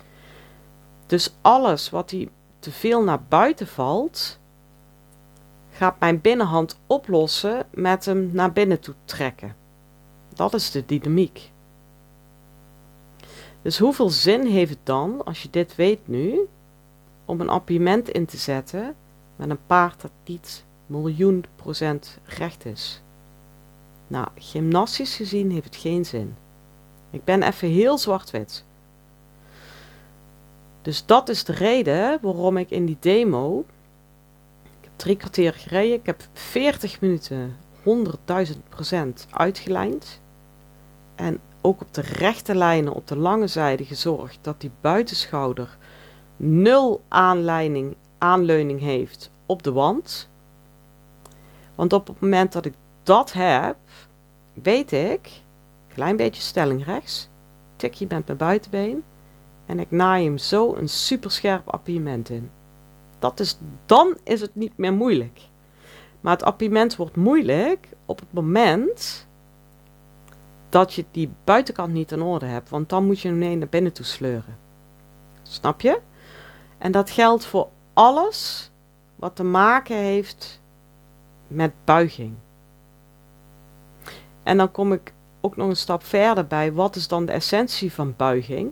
Dus 1.06 1.36
alles 1.42 1.90
wat 1.90 2.10
die 2.10 2.30
te 2.66 2.72
veel 2.72 3.04
naar 3.04 3.24
buiten 3.24 3.68
valt, 3.68 4.40
gaat 5.72 6.00
mijn 6.00 6.22
binnenhand 6.22 6.80
oplossen 6.88 7.66
met 7.74 8.06
hem 8.06 8.30
naar 8.34 8.52
binnen 8.52 8.80
toe 8.80 8.94
trekken. 9.04 9.56
Dat 10.34 10.54
is 10.54 10.72
de 10.72 10.86
dynamiek. 10.86 11.52
Dus 13.62 13.78
hoeveel 13.78 14.10
zin 14.10 14.46
heeft 14.46 14.70
het 14.70 14.80
dan, 14.84 15.24
als 15.24 15.44
je 15.44 15.50
dit 15.50 15.76
weet 15.76 16.08
nu, 16.08 16.40
om 17.26 17.42
een 17.42 17.50
appiëment 17.50 18.10
in 18.10 18.26
te 18.26 18.38
zetten 18.38 18.96
met 19.36 19.50
een 19.50 19.66
paard 19.66 20.02
dat 20.02 20.12
niet 20.26 20.66
miljoen 20.86 21.46
procent 21.56 22.20
recht 22.26 22.66
is? 22.66 23.02
Nou, 24.08 24.28
gymnastisch 24.36 25.16
gezien 25.16 25.52
heeft 25.52 25.66
het 25.66 25.76
geen 25.76 26.06
zin. 26.06 26.36
Ik 27.10 27.24
ben 27.24 27.44
even 27.44 27.70
heel 27.70 27.98
zwart-wit. 27.98 28.66
Dus 30.86 31.06
dat 31.06 31.30
is 31.30 31.44
de 31.44 31.54
reden 31.54 32.20
waarom 32.22 32.58
ik 32.58 32.70
in 32.70 32.86
die 32.86 32.98
demo. 33.00 33.66
Ik 34.64 34.72
heb 34.82 34.92
drie 34.96 35.18
kwartier 35.18 35.54
gereden. 35.54 35.94
Ik 35.94 36.06
heb 36.06 36.28
40 36.34 37.02
minuten 37.02 37.56
100.000 37.84 38.60
procent 38.70 39.28
uitgelijnd. 39.32 40.22
En 41.16 41.40
ook 41.62 41.82
op 41.82 41.94
de 41.94 42.02
rechte 42.02 42.56
lijnen 42.56 42.94
op 42.94 43.08
de 43.08 43.18
lange 43.18 43.48
zijde 43.48 43.86
gezorgd 43.86 44.38
dat 44.42 44.62
die 44.62 44.72
buitenschouder 44.82 45.78
nul 46.38 47.02
aanleiding, 47.08 47.96
aanleuning 48.18 48.80
heeft 48.80 49.32
op 49.46 49.64
de 49.64 49.72
wand. 49.72 50.30
Want 51.76 51.94
op 51.94 52.08
het 52.08 52.20
moment 52.20 52.52
dat 52.52 52.66
ik 52.66 52.74
dat 53.04 53.34
heb, 53.34 53.78
weet 54.54 54.92
ik, 54.92 55.30
klein 55.94 56.16
beetje 56.16 56.42
stelling 56.42 56.86
rechts, 56.86 57.30
tikje 57.76 58.06
met 58.10 58.26
mijn 58.26 58.38
buitenbeen 58.38 59.04
en 59.66 59.80
ik 59.80 59.92
naai 59.92 60.26
hem 60.26 60.38
zo 60.38 60.76
een 60.76 60.90
superscherp 60.90 61.70
appiëment 61.70 62.30
in. 62.30 62.50
Dat 63.20 63.40
is, 63.40 63.58
dan 63.86 64.18
is 64.24 64.42
het 64.42 64.56
niet 64.56 64.78
meer 64.78 64.94
moeilijk. 64.94 65.42
Maar 66.22 66.34
het 66.34 66.44
appiëment 66.44 66.96
wordt 66.96 67.16
moeilijk 67.16 67.88
op 68.06 68.20
het 68.20 68.34
moment 68.34 69.28
dat 70.70 70.94
je 70.94 71.06
die 71.12 71.30
buitenkant 71.44 71.94
niet 71.94 72.12
in 72.12 72.22
orde 72.22 72.46
hebt, 72.46 72.70
want 72.70 72.90
dan 72.90 73.06
moet 73.06 73.20
je 73.20 73.28
hem 73.28 73.58
naar 73.58 73.68
binnen 73.68 73.94
toe 73.94 74.06
sleuren. 74.06 74.58
Snap 75.42 75.82
je? 75.82 76.02
En 76.78 76.92
dat 76.92 77.10
geldt 77.10 77.46
voor 77.46 77.68
alles 77.94 78.72
wat 79.16 79.36
te 79.36 79.44
maken 79.44 79.98
heeft 79.98 80.62
met 81.48 81.74
buiging. 81.84 82.34
En 84.44 84.58
dan 84.58 84.72
kom 84.72 84.94
ik 84.94 85.14
ook 85.42 85.56
nog 85.56 85.70
een 85.70 85.76
stap 85.76 86.04
verder 86.04 86.48
bij. 86.48 86.74
Wat 86.74 86.96
is 86.96 87.08
dan 87.08 87.26
de 87.26 87.32
essentie 87.32 87.94
van 87.94 88.14
buiging? 88.18 88.72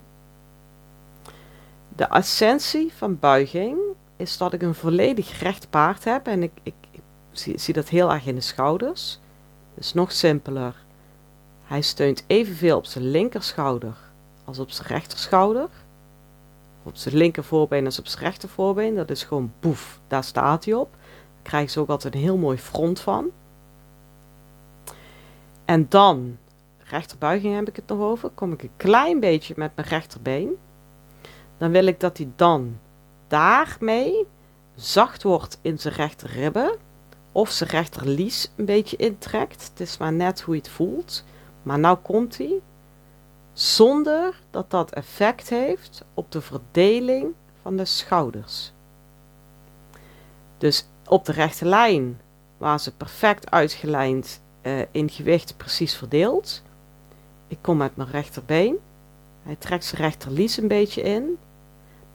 De 1.95 2.05
essentie 2.05 2.93
van 2.93 3.19
buiging 3.19 3.77
is 4.15 4.37
dat 4.37 4.53
ik 4.53 4.61
een 4.61 4.75
volledig 4.75 5.39
recht 5.39 5.69
paard 5.69 6.03
heb. 6.03 6.27
En 6.27 6.43
ik, 6.43 6.51
ik, 6.63 6.73
zie, 7.31 7.73
dat 7.73 7.89
heel 7.89 8.11
erg 8.11 8.25
in 8.25 8.35
de 8.35 8.41
schouders. 8.41 9.19
Dus 9.73 9.93
nog 9.93 10.11
simpeler. 10.11 10.75
Hij 11.63 11.81
steunt 11.81 12.23
evenveel 12.27 12.77
op 12.77 12.85
zijn 12.85 13.09
linkerschouder 13.09 13.97
als 14.45 14.59
op 14.59 14.71
zijn 14.71 14.87
rechterschouder. 14.87 15.69
Op 16.83 16.95
zijn 16.95 17.15
linker 17.15 17.43
voorbeen 17.43 17.85
als 17.85 17.99
op 17.99 18.07
zijn 18.07 18.23
rechter 18.23 18.49
voorbeen. 18.49 18.95
Dat 18.95 19.09
is 19.09 19.23
gewoon 19.23 19.53
boef, 19.59 19.99
daar 20.07 20.23
staat 20.23 20.65
hij 20.65 20.73
op. 20.73 20.91
Daar 20.91 21.41
krijg 21.41 21.73
je 21.73 21.79
ook 21.79 21.89
altijd 21.89 22.13
een 22.13 22.19
heel 22.19 22.37
mooi 22.37 22.57
front 22.57 22.99
van. 22.99 23.25
En 25.65 25.85
dan, 25.89 26.37
rechterbuiging 26.77 27.55
heb 27.55 27.67
ik 27.67 27.75
het 27.75 27.87
nog 27.87 27.99
over, 27.99 28.29
kom 28.29 28.51
ik 28.51 28.63
een 28.63 28.71
klein 28.77 29.19
beetje 29.19 29.53
met 29.57 29.71
mijn 29.75 29.87
rechterbeen. 29.87 30.57
Dan 31.63 31.71
wil 31.71 31.85
ik 31.85 31.99
dat 31.99 32.17
hij 32.17 32.29
dan 32.35 32.79
daarmee 33.27 34.25
zacht 34.75 35.23
wordt 35.23 35.59
in 35.61 35.79
zijn 35.79 35.93
rechterribben. 35.93 36.75
Of 37.31 37.49
zijn 37.49 37.69
rechterlies 37.69 38.51
een 38.55 38.65
beetje 38.65 38.97
intrekt. 38.97 39.67
Het 39.69 39.79
is 39.79 39.97
maar 39.97 40.13
net 40.13 40.41
hoe 40.41 40.55
je 40.55 40.61
het 40.61 40.69
voelt. 40.69 41.23
Maar 41.61 41.79
nou 41.79 41.97
komt 41.97 42.37
hij. 42.37 42.61
Zonder 43.53 44.39
dat 44.49 44.71
dat 44.71 44.91
effect 44.91 45.49
heeft 45.49 46.03
op 46.13 46.31
de 46.31 46.41
verdeling 46.41 47.33
van 47.61 47.75
de 47.75 47.85
schouders. 47.85 48.71
Dus 50.57 50.87
op 51.07 51.25
de 51.25 51.31
rechte 51.31 51.65
lijn, 51.65 52.21
waar 52.57 52.79
ze 52.79 52.95
perfect 52.95 53.51
uitgelijnd 53.51 54.41
uh, 54.61 54.81
in 54.91 55.09
gewicht 55.09 55.57
precies 55.57 55.95
verdeeld. 55.95 56.63
Ik 57.47 57.57
kom 57.61 57.77
met 57.77 57.95
mijn 57.95 58.09
rechterbeen. 58.09 58.77
Hij 59.43 59.55
trekt 59.55 59.85
zijn 59.85 60.01
rechterlies 60.01 60.57
een 60.57 60.67
beetje 60.67 61.01
in. 61.01 61.37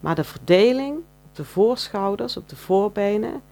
Maar 0.01 0.15
de 0.15 0.25
verdeling 0.25 0.97
op 0.97 1.37
de 1.37 1.45
voorschouders, 1.45 2.37
op 2.37 2.49
de 2.49 2.57
voorbenen, 2.57 3.43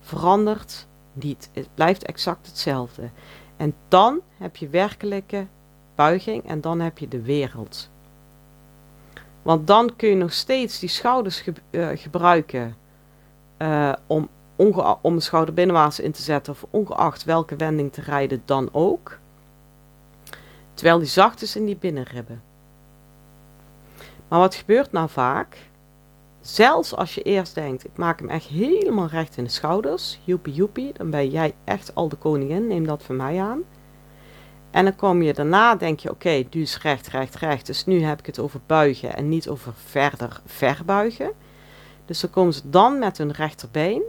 verandert 0.00 0.86
niet. 1.12 1.50
Het 1.52 1.68
blijft 1.74 2.04
exact 2.04 2.46
hetzelfde. 2.46 3.10
En 3.56 3.74
dan 3.88 4.20
heb 4.36 4.56
je 4.56 4.68
werkelijke 4.68 5.46
buiging 5.94 6.46
en 6.46 6.60
dan 6.60 6.80
heb 6.80 6.98
je 6.98 7.08
de 7.08 7.22
wereld. 7.22 7.88
Want 9.42 9.66
dan 9.66 9.96
kun 9.96 10.08
je 10.08 10.16
nog 10.16 10.32
steeds 10.32 10.78
die 10.78 10.88
schouders 10.88 11.40
ge 11.40 11.52
uh, 11.70 11.88
gebruiken 11.94 12.76
uh, 13.58 13.92
om 14.06 14.28
om 14.56 15.14
een 15.14 15.22
schouder 15.22 15.54
binnenwaarts 15.54 16.00
in 16.00 16.12
te 16.12 16.22
zetten 16.22 16.52
of 16.52 16.66
ongeacht 16.70 17.24
welke 17.24 17.56
wending 17.56 17.92
te 17.92 18.00
rijden 18.00 18.42
dan 18.44 18.68
ook. 18.72 19.18
Terwijl 20.74 20.98
die 20.98 21.08
zacht 21.08 21.42
is 21.42 21.56
in 21.56 21.64
die 21.66 21.76
binnenribben. 21.76 22.42
Maar 24.28 24.38
wat 24.38 24.54
gebeurt 24.54 24.92
nou 24.92 25.08
vaak? 25.08 25.56
Zelfs 26.44 26.96
als 26.96 27.14
je 27.14 27.22
eerst 27.22 27.54
denkt, 27.54 27.84
ik 27.84 27.96
maak 27.96 28.18
hem 28.18 28.28
echt 28.28 28.46
helemaal 28.46 29.06
recht 29.06 29.36
in 29.36 29.44
de 29.44 29.50
schouders, 29.50 30.20
joepie 30.24 30.54
joepie, 30.54 30.92
dan 30.92 31.10
ben 31.10 31.30
jij 31.30 31.54
echt 31.64 31.94
al 31.94 32.08
de 32.08 32.16
koningin, 32.16 32.66
neem 32.66 32.86
dat 32.86 33.02
van 33.02 33.16
mij 33.16 33.40
aan. 33.40 33.62
En 34.70 34.84
dan 34.84 34.96
kom 34.96 35.22
je 35.22 35.34
daarna, 35.34 35.74
denk 35.74 36.00
je, 36.00 36.10
oké, 36.10 36.44
dus 36.50 36.80
recht, 36.80 37.08
recht, 37.08 37.34
recht. 37.34 37.66
Dus 37.66 37.86
nu 37.86 38.02
heb 38.02 38.18
ik 38.18 38.26
het 38.26 38.38
over 38.38 38.60
buigen 38.66 39.16
en 39.16 39.28
niet 39.28 39.48
over 39.48 39.72
verder 39.74 40.40
verbuigen. 40.46 41.32
Dus 42.04 42.20
dan 42.20 42.30
komen 42.30 42.52
ze 42.54 42.70
dan 42.70 42.98
met 42.98 43.18
hun 43.18 43.32
rechterbeen 43.32 44.02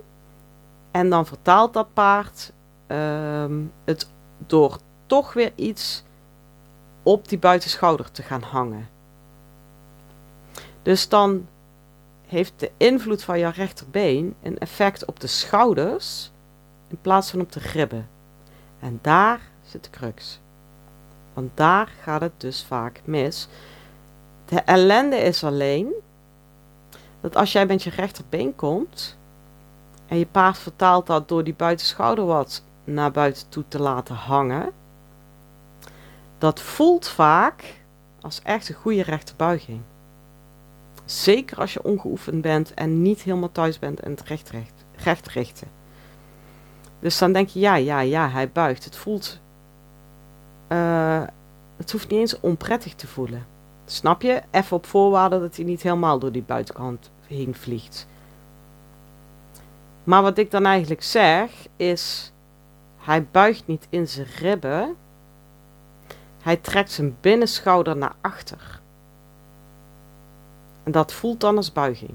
en 0.92 1.10
dan 1.10 1.26
vertaalt 1.26 1.74
dat 1.74 1.94
paard 1.94 2.54
ehm, 2.88 3.62
het 3.86 4.10
door 4.38 4.78
toch 5.06 5.34
weer 5.34 5.52
iets 5.56 6.04
op 7.04 7.28
die 7.28 7.40
buitenschouder 7.40 8.12
te 8.12 8.22
gaan 8.24 8.42
hangen. 8.42 8.90
Dus 10.82 11.10
dan 11.10 11.48
heeft 12.28 12.54
de 12.58 12.72
invloed 12.78 13.24
van 13.24 13.40
jouw 13.40 13.52
rechterbeen 13.52 14.36
een 14.44 14.58
effect 14.58 15.06
op 15.06 15.20
de 15.20 15.28
schouders 15.28 16.32
in 16.88 16.98
plaats 17.02 17.30
van 17.30 17.42
op 17.42 17.52
de 17.52 17.60
ribben. 17.60 18.10
En 18.80 19.00
daar 19.02 19.40
zit 19.64 19.84
de 19.84 19.90
crux. 19.90 20.40
Want 21.34 21.52
daar 21.54 21.92
gaat 22.02 22.22
het 22.22 22.42
dus 22.42 22.64
vaak 22.64 23.02
mis. 23.04 23.48
De 24.46 24.60
ellende 24.60 25.16
is 25.16 25.44
alleen 25.44 25.94
dat 27.22 27.36
als 27.36 27.52
jij 27.52 27.66
met 27.66 27.84
je 27.84 27.90
rechterbeen 27.90 28.56
komt, 28.56 29.18
en 30.08 30.18
je 30.18 30.26
paard 30.26 30.58
vertaalt 30.58 31.08
dat 31.08 31.28
door 31.28 31.44
die 31.44 31.54
buitenschouder 31.54 32.26
wat 32.26 32.64
naar 32.84 33.12
buiten 33.12 33.50
toe 33.50 33.64
te 33.68 33.80
laten 33.80 34.16
hangen. 34.16 34.72
Dat 36.38 36.62
voelt 36.62 37.08
vaak 37.08 37.84
als 38.22 38.42
echt 38.44 38.70
een 38.70 38.76
goede 38.76 39.04
rechterbuiging. 39.04 39.82
Zeker 41.06 41.58
als 41.58 41.74
je 41.74 41.84
ongeoefend 41.84 42.42
bent 42.42 42.74
en 42.74 43.02
niet 43.02 43.22
helemaal 43.22 43.52
thuis 43.52 43.80
bent 43.80 44.00
en 44.00 44.12
het 44.12 44.22
recht, 44.22 44.50
recht, 44.50 44.86
recht 44.96 45.28
richten. 45.28 45.68
Dus 47.00 47.18
dan 47.18 47.32
denk 47.32 47.50
je, 47.50 47.60
ja, 47.60 47.76
ja, 47.76 48.00
ja, 48.00 48.30
hij 48.30 48.52
buigt. 48.52 48.86
Het 48.86 48.96
voelt, 48.96 49.40
uh, 50.70 51.24
het 51.78 51.92
hoeft 51.92 52.10
niet 52.10 52.20
eens 52.20 52.40
onprettig 52.40 52.94
te 52.94 53.08
voelen. 53.08 53.46
Snap 53.86 54.22
je? 54.22 54.42
Even 54.52 54.78
op 54.78 54.86
voorwaarde 54.86 55.40
dat 55.40 55.56
hij 55.56 55.66
niet 55.66 55.82
helemaal 55.82 56.20
door 56.20 56.32
die 56.32 56.44
buitenkant 56.44 57.12
heen 57.28 57.56
vliegt. 57.56 58.08
Maar 60.04 60.22
wat 60.22 60.38
ik 60.38 60.52
dan 60.52 60.66
eigenlijk 60.66 61.04
zeg 61.04 61.52
is, 61.76 62.32
hij 62.98 63.26
buigt 63.32 63.68
niet 63.68 63.88
in 63.90 64.08
zijn 64.08 64.28
ribben. 64.40 64.96
Hij 66.42 66.56
trekt 66.56 66.92
zijn 66.92 67.18
binnenschouder 67.22 67.98
naar 67.98 68.16
achter. 68.22 68.82
En 70.86 70.92
dat 70.92 71.14
voelt 71.14 71.40
dan 71.40 71.58
als 71.58 71.72
buiging. 71.72 72.12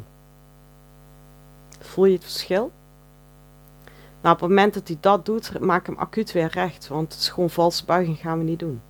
Voel 1.81 2.05
je 2.05 2.15
het 2.15 2.23
verschil? 2.23 2.73
Nou, 4.21 4.35
op 4.35 4.41
het 4.41 4.49
moment 4.49 4.75
dat 4.75 4.89
hij 4.89 4.97
dat 5.01 5.27
doet, 5.27 5.61
maak 5.61 5.87
hem 5.87 5.97
acuut 5.97 6.33
weer 6.33 6.49
recht. 6.49 6.89
Want 6.89 7.13
het 7.13 7.23
is 7.23 7.29
gewoon 7.29 7.51
valse 7.51 7.85
buiging, 7.85 8.19
gaan 8.19 8.39
we 8.39 8.45
niet 8.45 8.59
doen. 8.59 8.81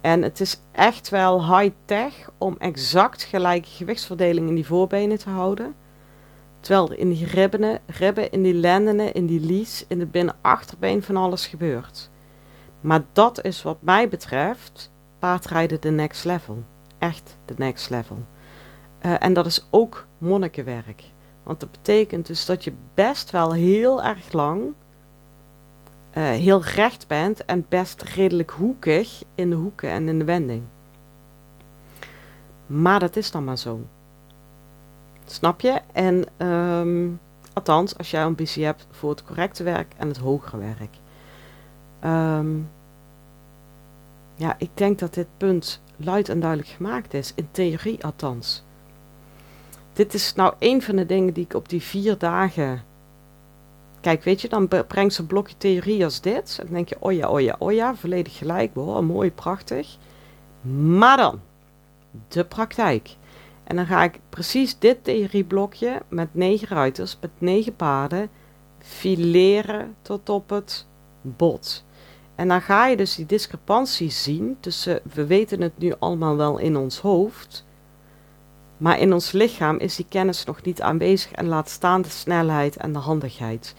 En 0.00 0.22
het 0.22 0.40
is 0.40 0.60
echt 0.72 1.08
wel 1.08 1.58
high-tech 1.58 2.30
om 2.38 2.56
exact 2.58 3.22
gelijke 3.22 3.68
gewichtsverdeling 3.68 4.48
in 4.48 4.54
die 4.54 4.66
voorbenen 4.66 5.18
te 5.18 5.30
houden. 5.30 5.74
Terwijl 6.60 6.90
er 6.90 6.98
in 6.98 7.10
die 7.10 7.26
ribben, 7.26 7.80
ribben, 7.86 8.30
in 8.30 8.42
die 8.42 8.54
lendenen, 8.54 9.12
in 9.12 9.26
die 9.26 9.40
lies, 9.40 9.84
in 9.88 9.98
de 9.98 10.06
binnenachterbeen 10.06 11.02
van 11.02 11.16
alles 11.16 11.46
gebeurt. 11.46 12.10
Maar 12.80 13.02
dat 13.12 13.44
is 13.44 13.62
wat 13.62 13.76
mij 13.80 14.08
betreft 14.08 14.90
paardrijden 15.18 15.80
de 15.80 15.90
next 15.90 16.24
level. 16.24 16.62
Echt 16.98 17.36
de 17.44 17.54
next 17.56 17.90
level. 17.90 18.18
Uh, 19.04 19.14
en 19.18 19.32
dat 19.32 19.46
is 19.46 19.66
ook 19.70 20.06
monnikenwerk. 20.18 21.04
Want 21.42 21.60
dat 21.60 21.70
betekent 21.70 22.26
dus 22.26 22.46
dat 22.46 22.64
je 22.64 22.72
best 22.94 23.30
wel 23.30 23.52
heel 23.52 24.02
erg 24.02 24.32
lang 24.32 24.62
uh, 26.14 26.24
heel 26.24 26.62
recht 26.62 27.06
bent 27.06 27.44
en 27.44 27.66
best 27.68 28.02
redelijk 28.02 28.50
hoekig 28.50 29.22
in 29.34 29.50
de 29.50 29.56
hoeken 29.56 29.90
en 29.90 30.08
in 30.08 30.18
de 30.18 30.24
wending. 30.24 30.62
Maar 32.66 33.00
dat 33.00 33.16
is 33.16 33.30
dan 33.30 33.44
maar 33.44 33.58
zo. 33.58 33.80
Snap 35.24 35.60
je? 35.60 35.80
En 35.92 36.46
um, 36.46 37.20
althans, 37.52 37.98
als 37.98 38.10
jij 38.10 38.24
ambitie 38.24 38.64
hebt 38.64 38.86
voor 38.90 39.10
het 39.10 39.24
correcte 39.24 39.62
werk 39.62 39.92
en 39.96 40.08
het 40.08 40.16
hogere 40.16 40.58
werk. 40.58 40.96
Um, 42.04 42.70
ja, 44.34 44.54
ik 44.58 44.70
denk 44.74 44.98
dat 44.98 45.14
dit 45.14 45.26
punt 45.36 45.80
luid 45.96 46.28
en 46.28 46.40
duidelijk 46.40 46.70
gemaakt 46.70 47.14
is, 47.14 47.32
in 47.34 47.48
theorie 47.50 48.04
althans. 48.04 48.62
Dit 50.00 50.14
is 50.14 50.34
nou 50.34 50.54
een 50.58 50.82
van 50.82 50.96
de 50.96 51.06
dingen 51.06 51.32
die 51.32 51.44
ik 51.44 51.54
op 51.54 51.68
die 51.68 51.82
vier 51.82 52.18
dagen. 52.18 52.82
Kijk, 54.00 54.24
weet 54.24 54.40
je, 54.40 54.48
dan 54.48 54.68
brengt 54.68 55.14
ze 55.14 55.20
een 55.20 55.26
blokje 55.26 55.54
theorie 55.58 56.04
als 56.04 56.20
dit. 56.20 56.56
En 56.60 56.64
dan 56.64 56.74
denk 56.74 56.88
je, 56.88 56.96
oh 56.98 57.12
ja, 57.12 57.28
oh 57.28 57.40
ja, 57.40 57.56
oh 57.58 57.72
ja, 57.72 57.94
volledig 57.94 58.36
gelijk. 58.36 58.74
Wow, 58.74 59.02
mooi, 59.02 59.32
prachtig. 59.32 59.96
Maar 60.96 61.16
dan, 61.16 61.40
de 62.28 62.44
praktijk. 62.44 63.16
En 63.64 63.76
dan 63.76 63.86
ga 63.86 64.02
ik 64.02 64.20
precies 64.28 64.78
dit 64.78 65.04
theorieblokje 65.04 66.02
met 66.08 66.28
negen 66.34 66.68
ruiters, 66.68 67.16
met 67.20 67.30
negen 67.38 67.76
paarden, 67.76 68.30
fileren 68.78 69.94
tot 70.02 70.28
op 70.28 70.50
het 70.50 70.86
bot. 71.20 71.84
En 72.34 72.48
dan 72.48 72.62
ga 72.62 72.86
je 72.86 72.96
dus 72.96 73.14
die 73.14 73.26
discrepantie 73.26 74.10
zien 74.10 74.56
tussen, 74.60 75.00
we 75.14 75.26
weten 75.26 75.60
het 75.60 75.78
nu 75.78 75.94
allemaal 75.98 76.36
wel 76.36 76.58
in 76.58 76.76
ons 76.76 76.98
hoofd, 76.98 77.64
maar 78.80 78.98
in 78.98 79.12
ons 79.12 79.32
lichaam 79.32 79.78
is 79.78 79.96
die 79.96 80.06
kennis 80.08 80.44
nog 80.44 80.62
niet 80.62 80.82
aanwezig 80.82 81.32
en 81.32 81.46
laat 81.46 81.68
staan 81.68 82.02
de 82.02 82.08
snelheid 82.08 82.76
en 82.76 82.92
de 82.92 82.98
handigheid. 82.98 83.74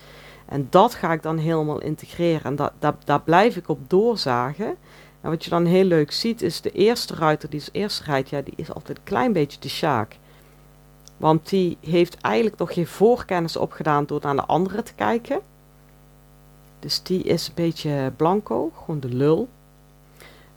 En 0.45 0.67
dat 0.69 0.93
ga 0.93 1.13
ik 1.13 1.21
dan 1.21 1.37
helemaal 1.37 1.81
integreren 1.81 2.43
en 2.43 2.55
dat, 2.55 2.71
dat, 2.79 2.95
daar 3.05 3.21
blijf 3.21 3.55
ik 3.55 3.69
op 3.69 3.89
doorzagen. 3.89 4.75
En 5.21 5.29
wat 5.29 5.43
je 5.43 5.49
dan 5.49 5.65
heel 5.65 5.83
leuk 5.83 6.11
ziet 6.11 6.41
is 6.41 6.61
de 6.61 6.71
eerste 6.71 7.15
ruiter 7.15 7.49
die 7.49 7.59
als 7.59 7.69
eerste 7.71 8.03
rijdt, 8.03 8.29
ja, 8.29 8.41
die 8.41 8.53
is 8.55 8.73
altijd 8.73 8.97
een 8.97 9.03
klein 9.03 9.33
beetje 9.33 9.59
de 9.59 9.69
sjaak. 9.69 10.17
Want 11.17 11.49
die 11.49 11.77
heeft 11.79 12.17
eigenlijk 12.21 12.57
nog 12.57 12.73
geen 12.73 12.87
voorkennis 12.87 13.57
opgedaan 13.57 14.05
door 14.05 14.19
naar 14.23 14.35
de 14.35 14.45
andere 14.45 14.83
te 14.83 14.93
kijken. 14.93 15.39
Dus 16.79 17.03
die 17.03 17.23
is 17.23 17.47
een 17.47 17.53
beetje 17.55 18.11
blanco, 18.15 18.71
gewoon 18.75 18.99
de 18.99 19.13
lul. 19.13 19.47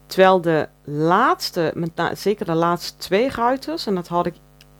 Terwijl 0.06 0.40
de 0.40 0.68
laatste, 0.84 1.72
met 1.74 1.90
zeker 2.14 2.46
de 2.46 2.54
laatste 2.54 2.96
twee 2.96 3.30
ruiters, 3.30 3.86
en 3.86 3.94
dat 3.94 4.08
had 4.08 4.26
ik 4.26 4.34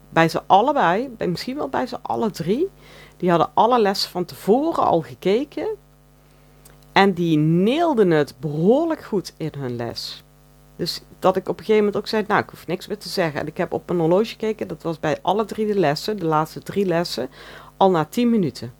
bij 0.08 0.28
ze 0.28 0.42
allebei, 0.46 1.10
misschien 1.18 1.56
wel 1.56 1.68
bij 1.68 1.86
ze 1.86 1.98
alle 2.02 2.30
drie, 2.30 2.70
die 3.16 3.30
hadden 3.30 3.50
alle 3.54 3.80
lessen 3.80 4.10
van 4.10 4.24
tevoren 4.24 4.84
al 4.84 5.02
gekeken. 5.02 5.68
En 6.92 7.12
die 7.12 7.36
neelden 7.38 8.10
het 8.10 8.34
behoorlijk 8.38 9.04
goed 9.04 9.34
in 9.36 9.52
hun 9.58 9.76
les. 9.76 10.24
Dus 10.76 11.00
dat 11.18 11.36
ik 11.36 11.48
op 11.48 11.58
een 11.58 11.64
gegeven 11.64 11.84
moment 11.84 11.96
ook 11.96 12.06
zei, 12.06 12.24
nou 12.28 12.42
ik 12.42 12.50
hoef 12.50 12.66
niks 12.66 12.86
meer 12.86 12.98
te 12.98 13.08
zeggen. 13.08 13.40
En 13.40 13.46
ik 13.46 13.56
heb 13.56 13.72
op 13.72 13.86
mijn 13.86 13.98
horloge 13.98 14.24
gekeken, 14.24 14.68
dat 14.68 14.82
was 14.82 15.00
bij 15.00 15.18
alle 15.22 15.44
drie 15.44 15.66
de 15.66 15.78
lessen, 15.78 16.18
de 16.18 16.24
laatste 16.24 16.60
drie 16.60 16.86
lessen, 16.86 17.28
al 17.76 17.90
na 17.90 18.04
tien 18.04 18.30
minuten. 18.30 18.74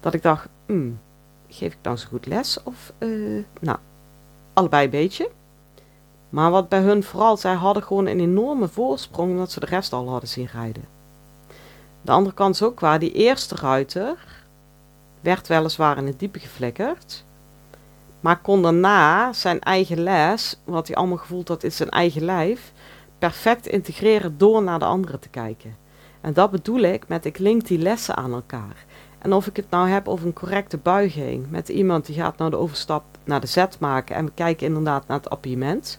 Dat 0.00 0.14
ik 0.14 0.22
dacht, 0.22 0.48
hmm, 0.66 1.00
geef 1.48 1.72
ik 1.72 1.78
dan 1.80 1.98
zo 1.98 2.08
goed 2.08 2.26
les? 2.26 2.62
Of, 2.62 2.92
uh, 2.98 3.44
nou, 3.60 3.78
allebei 4.52 4.84
een 4.84 4.90
beetje. 4.90 5.30
Maar 6.28 6.50
wat 6.50 6.68
bij 6.68 6.80
hun 6.80 7.02
vooral, 7.02 7.36
zij 7.36 7.54
hadden 7.54 7.82
gewoon 7.82 8.06
een 8.06 8.20
enorme 8.20 8.68
voorsprong 8.68 9.30
omdat 9.30 9.50
ze 9.50 9.60
de 9.60 9.66
rest 9.66 9.92
al 9.92 10.08
hadden 10.08 10.28
zien 10.28 10.48
rijden. 10.52 10.84
De 12.02 12.12
andere 12.12 12.34
kant 12.34 12.54
is 12.54 12.62
ook 12.62 12.80
waar, 12.80 12.98
die 12.98 13.12
eerste 13.12 13.54
ruiter 13.54 14.16
werd 15.20 15.48
weliswaar 15.48 15.96
in 15.96 16.06
het 16.06 16.18
diepe 16.18 16.38
geflikkerd, 16.38 17.24
maar 18.20 18.40
kon 18.40 18.62
daarna 18.62 19.32
zijn 19.32 19.60
eigen 19.60 20.02
les, 20.02 20.58
wat 20.64 20.86
hij 20.86 20.96
allemaal 20.96 21.16
gevoeld 21.16 21.48
had 21.48 21.62
in 21.62 21.72
zijn 21.72 21.88
eigen 21.88 22.24
lijf, 22.24 22.72
perfect 23.18 23.66
integreren 23.66 24.38
door 24.38 24.62
naar 24.62 24.78
de 24.78 24.84
andere 24.84 25.18
te 25.18 25.28
kijken. 25.28 25.76
En 26.20 26.32
dat 26.32 26.50
bedoel 26.50 26.80
ik 26.80 27.08
met 27.08 27.24
ik 27.24 27.38
link 27.38 27.66
die 27.66 27.78
lessen 27.78 28.16
aan 28.16 28.32
elkaar. 28.32 28.84
En 29.20 29.32
of 29.32 29.46
ik 29.46 29.56
het 29.56 29.70
nou 29.70 29.88
heb 29.88 30.08
over 30.08 30.26
een 30.26 30.32
correcte 30.32 30.76
buiging 30.76 31.50
met 31.50 31.68
iemand 31.68 32.06
die 32.06 32.14
gaat 32.14 32.38
nou 32.38 32.50
de 32.50 32.56
overstap 32.56 33.04
naar 33.24 33.40
de 33.40 33.46
zet 33.46 33.78
maken 33.78 34.16
en 34.16 34.24
we 34.24 34.30
kijken 34.34 34.66
inderdaad 34.66 35.06
naar 35.06 35.16
het 35.16 35.30
appiëment. 35.30 35.98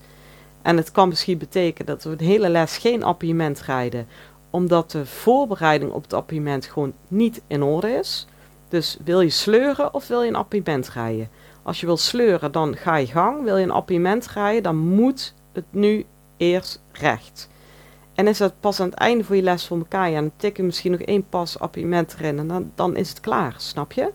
En 0.61 0.77
het 0.77 0.91
kan 0.91 1.07
misschien 1.07 1.37
betekenen 1.37 1.85
dat 1.85 2.03
we 2.03 2.09
een 2.09 2.25
hele 2.25 2.49
les 2.49 2.77
geen 2.77 3.03
appiëment 3.03 3.61
rijden, 3.61 4.07
omdat 4.49 4.91
de 4.91 5.05
voorbereiding 5.05 5.91
op 5.91 6.03
het 6.03 6.13
appiëment 6.13 6.65
gewoon 6.65 6.93
niet 7.07 7.41
in 7.47 7.63
orde 7.63 7.89
is. 7.89 8.27
Dus 8.69 8.97
wil 9.03 9.21
je 9.21 9.29
sleuren 9.29 9.93
of 9.93 10.07
wil 10.07 10.21
je 10.21 10.29
een 10.29 10.35
appiëment 10.35 10.89
rijden? 10.89 11.29
Als 11.63 11.79
je 11.79 11.85
wil 11.85 11.97
sleuren, 11.97 12.51
dan 12.51 12.75
ga 12.75 12.95
je 12.95 13.07
gang. 13.07 13.43
Wil 13.43 13.57
je 13.57 13.63
een 13.63 13.71
appiëment 13.71 14.27
rijden, 14.27 14.63
dan 14.63 14.77
moet 14.77 15.33
het 15.53 15.65
nu 15.69 16.05
eerst 16.37 16.81
recht. 16.91 17.49
En 18.13 18.27
is 18.27 18.37
dat 18.37 18.53
pas 18.59 18.79
aan 18.79 18.89
het 18.89 18.97
einde 18.97 19.23
voor 19.23 19.35
je 19.35 19.41
les 19.41 19.67
voor 19.67 19.77
elkaar, 19.77 20.09
ja, 20.09 20.19
dan 20.19 20.31
tik 20.35 20.57
je 20.57 20.63
misschien 20.63 20.91
nog 20.91 21.01
één 21.01 21.29
pas 21.29 21.59
appiëment 21.59 22.13
erin 22.13 22.39
en 22.39 22.47
dan, 22.47 22.71
dan 22.75 22.95
is 22.95 23.09
het 23.09 23.19
klaar, 23.19 23.55
snap 23.57 23.91
je? 23.91 24.11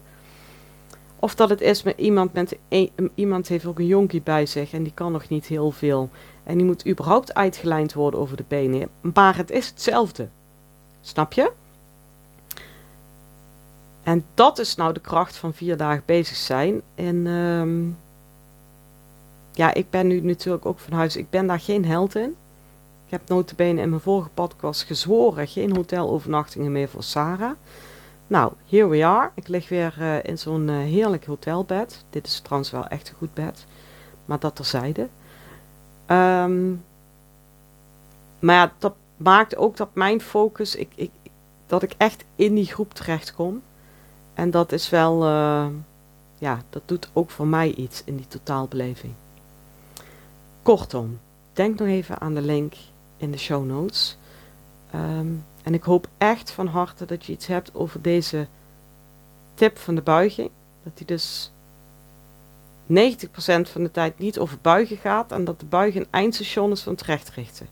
Of 1.18 1.34
dat 1.34 1.48
het 1.48 1.60
is 1.60 1.82
met 1.82 1.98
iemand, 1.98 2.32
met 2.32 2.56
een, 2.68 3.10
iemand 3.14 3.48
heeft 3.48 3.64
ook 3.64 3.78
een 3.78 3.86
jonkie 3.86 4.22
bij 4.22 4.46
zich 4.46 4.72
en 4.72 4.82
die 4.82 4.92
kan 4.94 5.12
nog 5.12 5.28
niet 5.28 5.46
heel 5.46 5.70
veel. 5.70 6.10
En 6.44 6.56
die 6.56 6.66
moet 6.66 6.88
überhaupt 6.88 7.34
uitgelijnd 7.34 7.92
worden 7.92 8.20
over 8.20 8.36
de 8.36 8.44
benen. 8.48 8.88
Maar 9.00 9.36
het 9.36 9.50
is 9.50 9.68
hetzelfde. 9.68 10.28
Snap 11.00 11.32
je? 11.32 11.52
En 14.02 14.24
dat 14.34 14.58
is 14.58 14.74
nou 14.74 14.92
de 14.92 15.00
kracht 15.00 15.36
van 15.36 15.54
vier 15.54 15.76
dagen 15.76 16.02
bezig 16.06 16.36
zijn. 16.36 16.82
En 16.94 17.26
um, 17.26 17.98
ja, 19.52 19.74
ik 19.74 19.90
ben 19.90 20.06
nu 20.06 20.20
natuurlijk 20.20 20.66
ook 20.66 20.78
van 20.78 20.92
huis. 20.92 21.16
Ik 21.16 21.30
ben 21.30 21.46
daar 21.46 21.60
geen 21.60 21.84
held 21.84 22.14
in. 22.14 22.36
Ik 23.06 23.12
heb 23.12 23.28
notabene 23.28 23.80
in 23.80 23.88
mijn 23.88 24.00
vorige 24.00 24.28
podcast 24.28 24.82
gezworen 24.82 25.48
geen 25.48 25.76
hotelovernachtingen 25.76 26.72
meer 26.72 26.88
voor 26.88 27.02
Sarah. 27.02 27.52
Nou, 28.26 28.52
here 28.68 28.86
we 28.86 29.04
are. 29.04 29.30
Ik 29.34 29.48
lig 29.48 29.68
weer 29.68 29.96
uh, 29.98 30.24
in 30.24 30.38
zo'n 30.38 30.68
uh, 30.68 30.76
heerlijk 30.76 31.24
hotelbed. 31.24 32.04
Dit 32.10 32.26
is 32.26 32.40
trouwens 32.40 32.70
wel 32.70 32.86
echt 32.86 33.08
een 33.08 33.14
goed 33.14 33.34
bed. 33.34 33.66
Maar 34.24 34.38
dat 34.38 34.56
terzijde. 34.56 35.08
Um, 36.06 36.84
maar 38.38 38.54
ja, 38.54 38.72
dat 38.78 38.94
maakt 39.16 39.56
ook 39.56 39.76
dat 39.76 39.94
mijn 39.94 40.20
focus, 40.20 40.74
ik, 40.74 40.92
ik, 40.94 41.10
dat 41.66 41.82
ik 41.82 41.94
echt 41.96 42.24
in 42.36 42.54
die 42.54 42.66
groep 42.66 42.94
terecht 42.94 43.34
kom. 43.34 43.62
En 44.34 44.50
dat 44.50 44.72
is 44.72 44.90
wel, 44.90 45.26
uh, 45.26 45.66
ja, 46.38 46.62
dat 46.70 46.82
doet 46.84 47.08
ook 47.12 47.30
voor 47.30 47.46
mij 47.46 47.74
iets 47.74 48.02
in 48.04 48.16
die 48.16 48.28
totaalbeleving. 48.28 49.12
Kortom, 50.62 51.18
denk 51.52 51.78
nog 51.78 51.88
even 51.88 52.20
aan 52.20 52.34
de 52.34 52.42
link 52.42 52.74
in 53.16 53.30
de 53.30 53.38
show 53.38 53.64
notes. 53.64 54.16
Um, 54.94 55.44
en 55.62 55.74
ik 55.74 55.82
hoop 55.82 56.08
echt 56.18 56.50
van 56.50 56.66
harte 56.66 57.04
dat 57.04 57.24
je 57.24 57.32
iets 57.32 57.46
hebt 57.46 57.74
over 57.74 58.02
deze 58.02 58.46
tip 59.54 59.78
van 59.78 59.94
de 59.94 60.02
buiging. 60.02 60.50
Dat 60.82 60.96
die 60.96 61.06
dus 61.06 61.50
90% 62.86 62.92
van 63.62 63.82
de 63.82 63.90
tijd 63.90 64.18
niet 64.18 64.38
over 64.38 64.58
buigen 64.62 64.96
gaat 64.96 65.32
en 65.32 65.44
dat 65.44 65.60
de 65.60 65.66
buiging 65.66 66.04
een 66.04 66.10
eindstation 66.10 66.70
is 66.70 66.82
van 66.82 66.92
het 66.92 67.02
rechtrichten. 67.02 67.68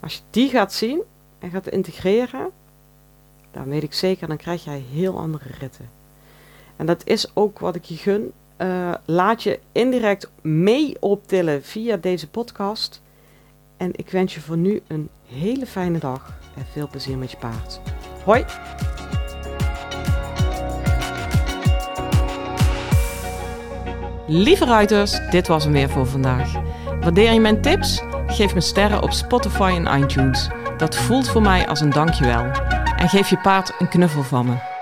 Als 0.00 0.14
je 0.14 0.20
die 0.30 0.48
gaat 0.48 0.72
zien 0.72 1.02
en 1.38 1.50
gaat 1.50 1.68
integreren, 1.68 2.50
dan 3.50 3.68
weet 3.68 3.82
ik 3.82 3.94
zeker, 3.94 4.28
dan 4.28 4.36
krijg 4.36 4.64
jij 4.64 4.84
heel 4.90 5.18
andere 5.18 5.48
ritten. 5.58 5.90
En 6.76 6.86
dat 6.86 7.06
is 7.06 7.36
ook 7.36 7.58
wat 7.58 7.74
ik 7.74 7.84
je 7.84 7.96
gun. 7.96 8.32
Uh, 8.58 8.94
laat 9.04 9.42
je 9.42 9.60
indirect 9.72 10.30
mee 10.40 10.96
optillen 11.00 11.62
via 11.62 11.96
deze 11.96 12.28
podcast. 12.28 13.02
En 13.76 13.90
ik 13.92 14.10
wens 14.10 14.34
je 14.34 14.40
voor 14.40 14.56
nu 14.56 14.82
een 14.86 15.08
hele 15.26 15.66
fijne 15.66 15.98
dag 15.98 16.32
en 16.56 16.64
veel 16.72 16.88
plezier 16.88 17.18
met 17.18 17.30
je 17.30 17.36
paard. 17.36 17.80
Hoi! 18.24 18.44
Lieve 24.26 24.64
ruiters, 24.64 25.20
dit 25.30 25.48
was 25.48 25.64
hem 25.64 25.72
weer 25.72 25.88
voor 25.88 26.06
vandaag. 26.06 26.52
Waardeer 27.00 27.32
je 27.32 27.40
mijn 27.40 27.60
tips? 27.62 28.02
Geef 28.26 28.54
me 28.54 28.60
sterren 28.60 29.02
op 29.02 29.12
Spotify 29.12 29.80
en 29.84 30.02
iTunes. 30.02 30.48
Dat 30.76 30.96
voelt 30.96 31.28
voor 31.28 31.42
mij 31.42 31.68
als 31.68 31.80
een 31.80 31.90
dankjewel. 31.90 32.44
En 32.96 33.08
geef 33.08 33.30
je 33.30 33.38
paard 33.38 33.74
een 33.78 33.88
knuffel 33.88 34.22
van 34.22 34.46
me. 34.46 34.73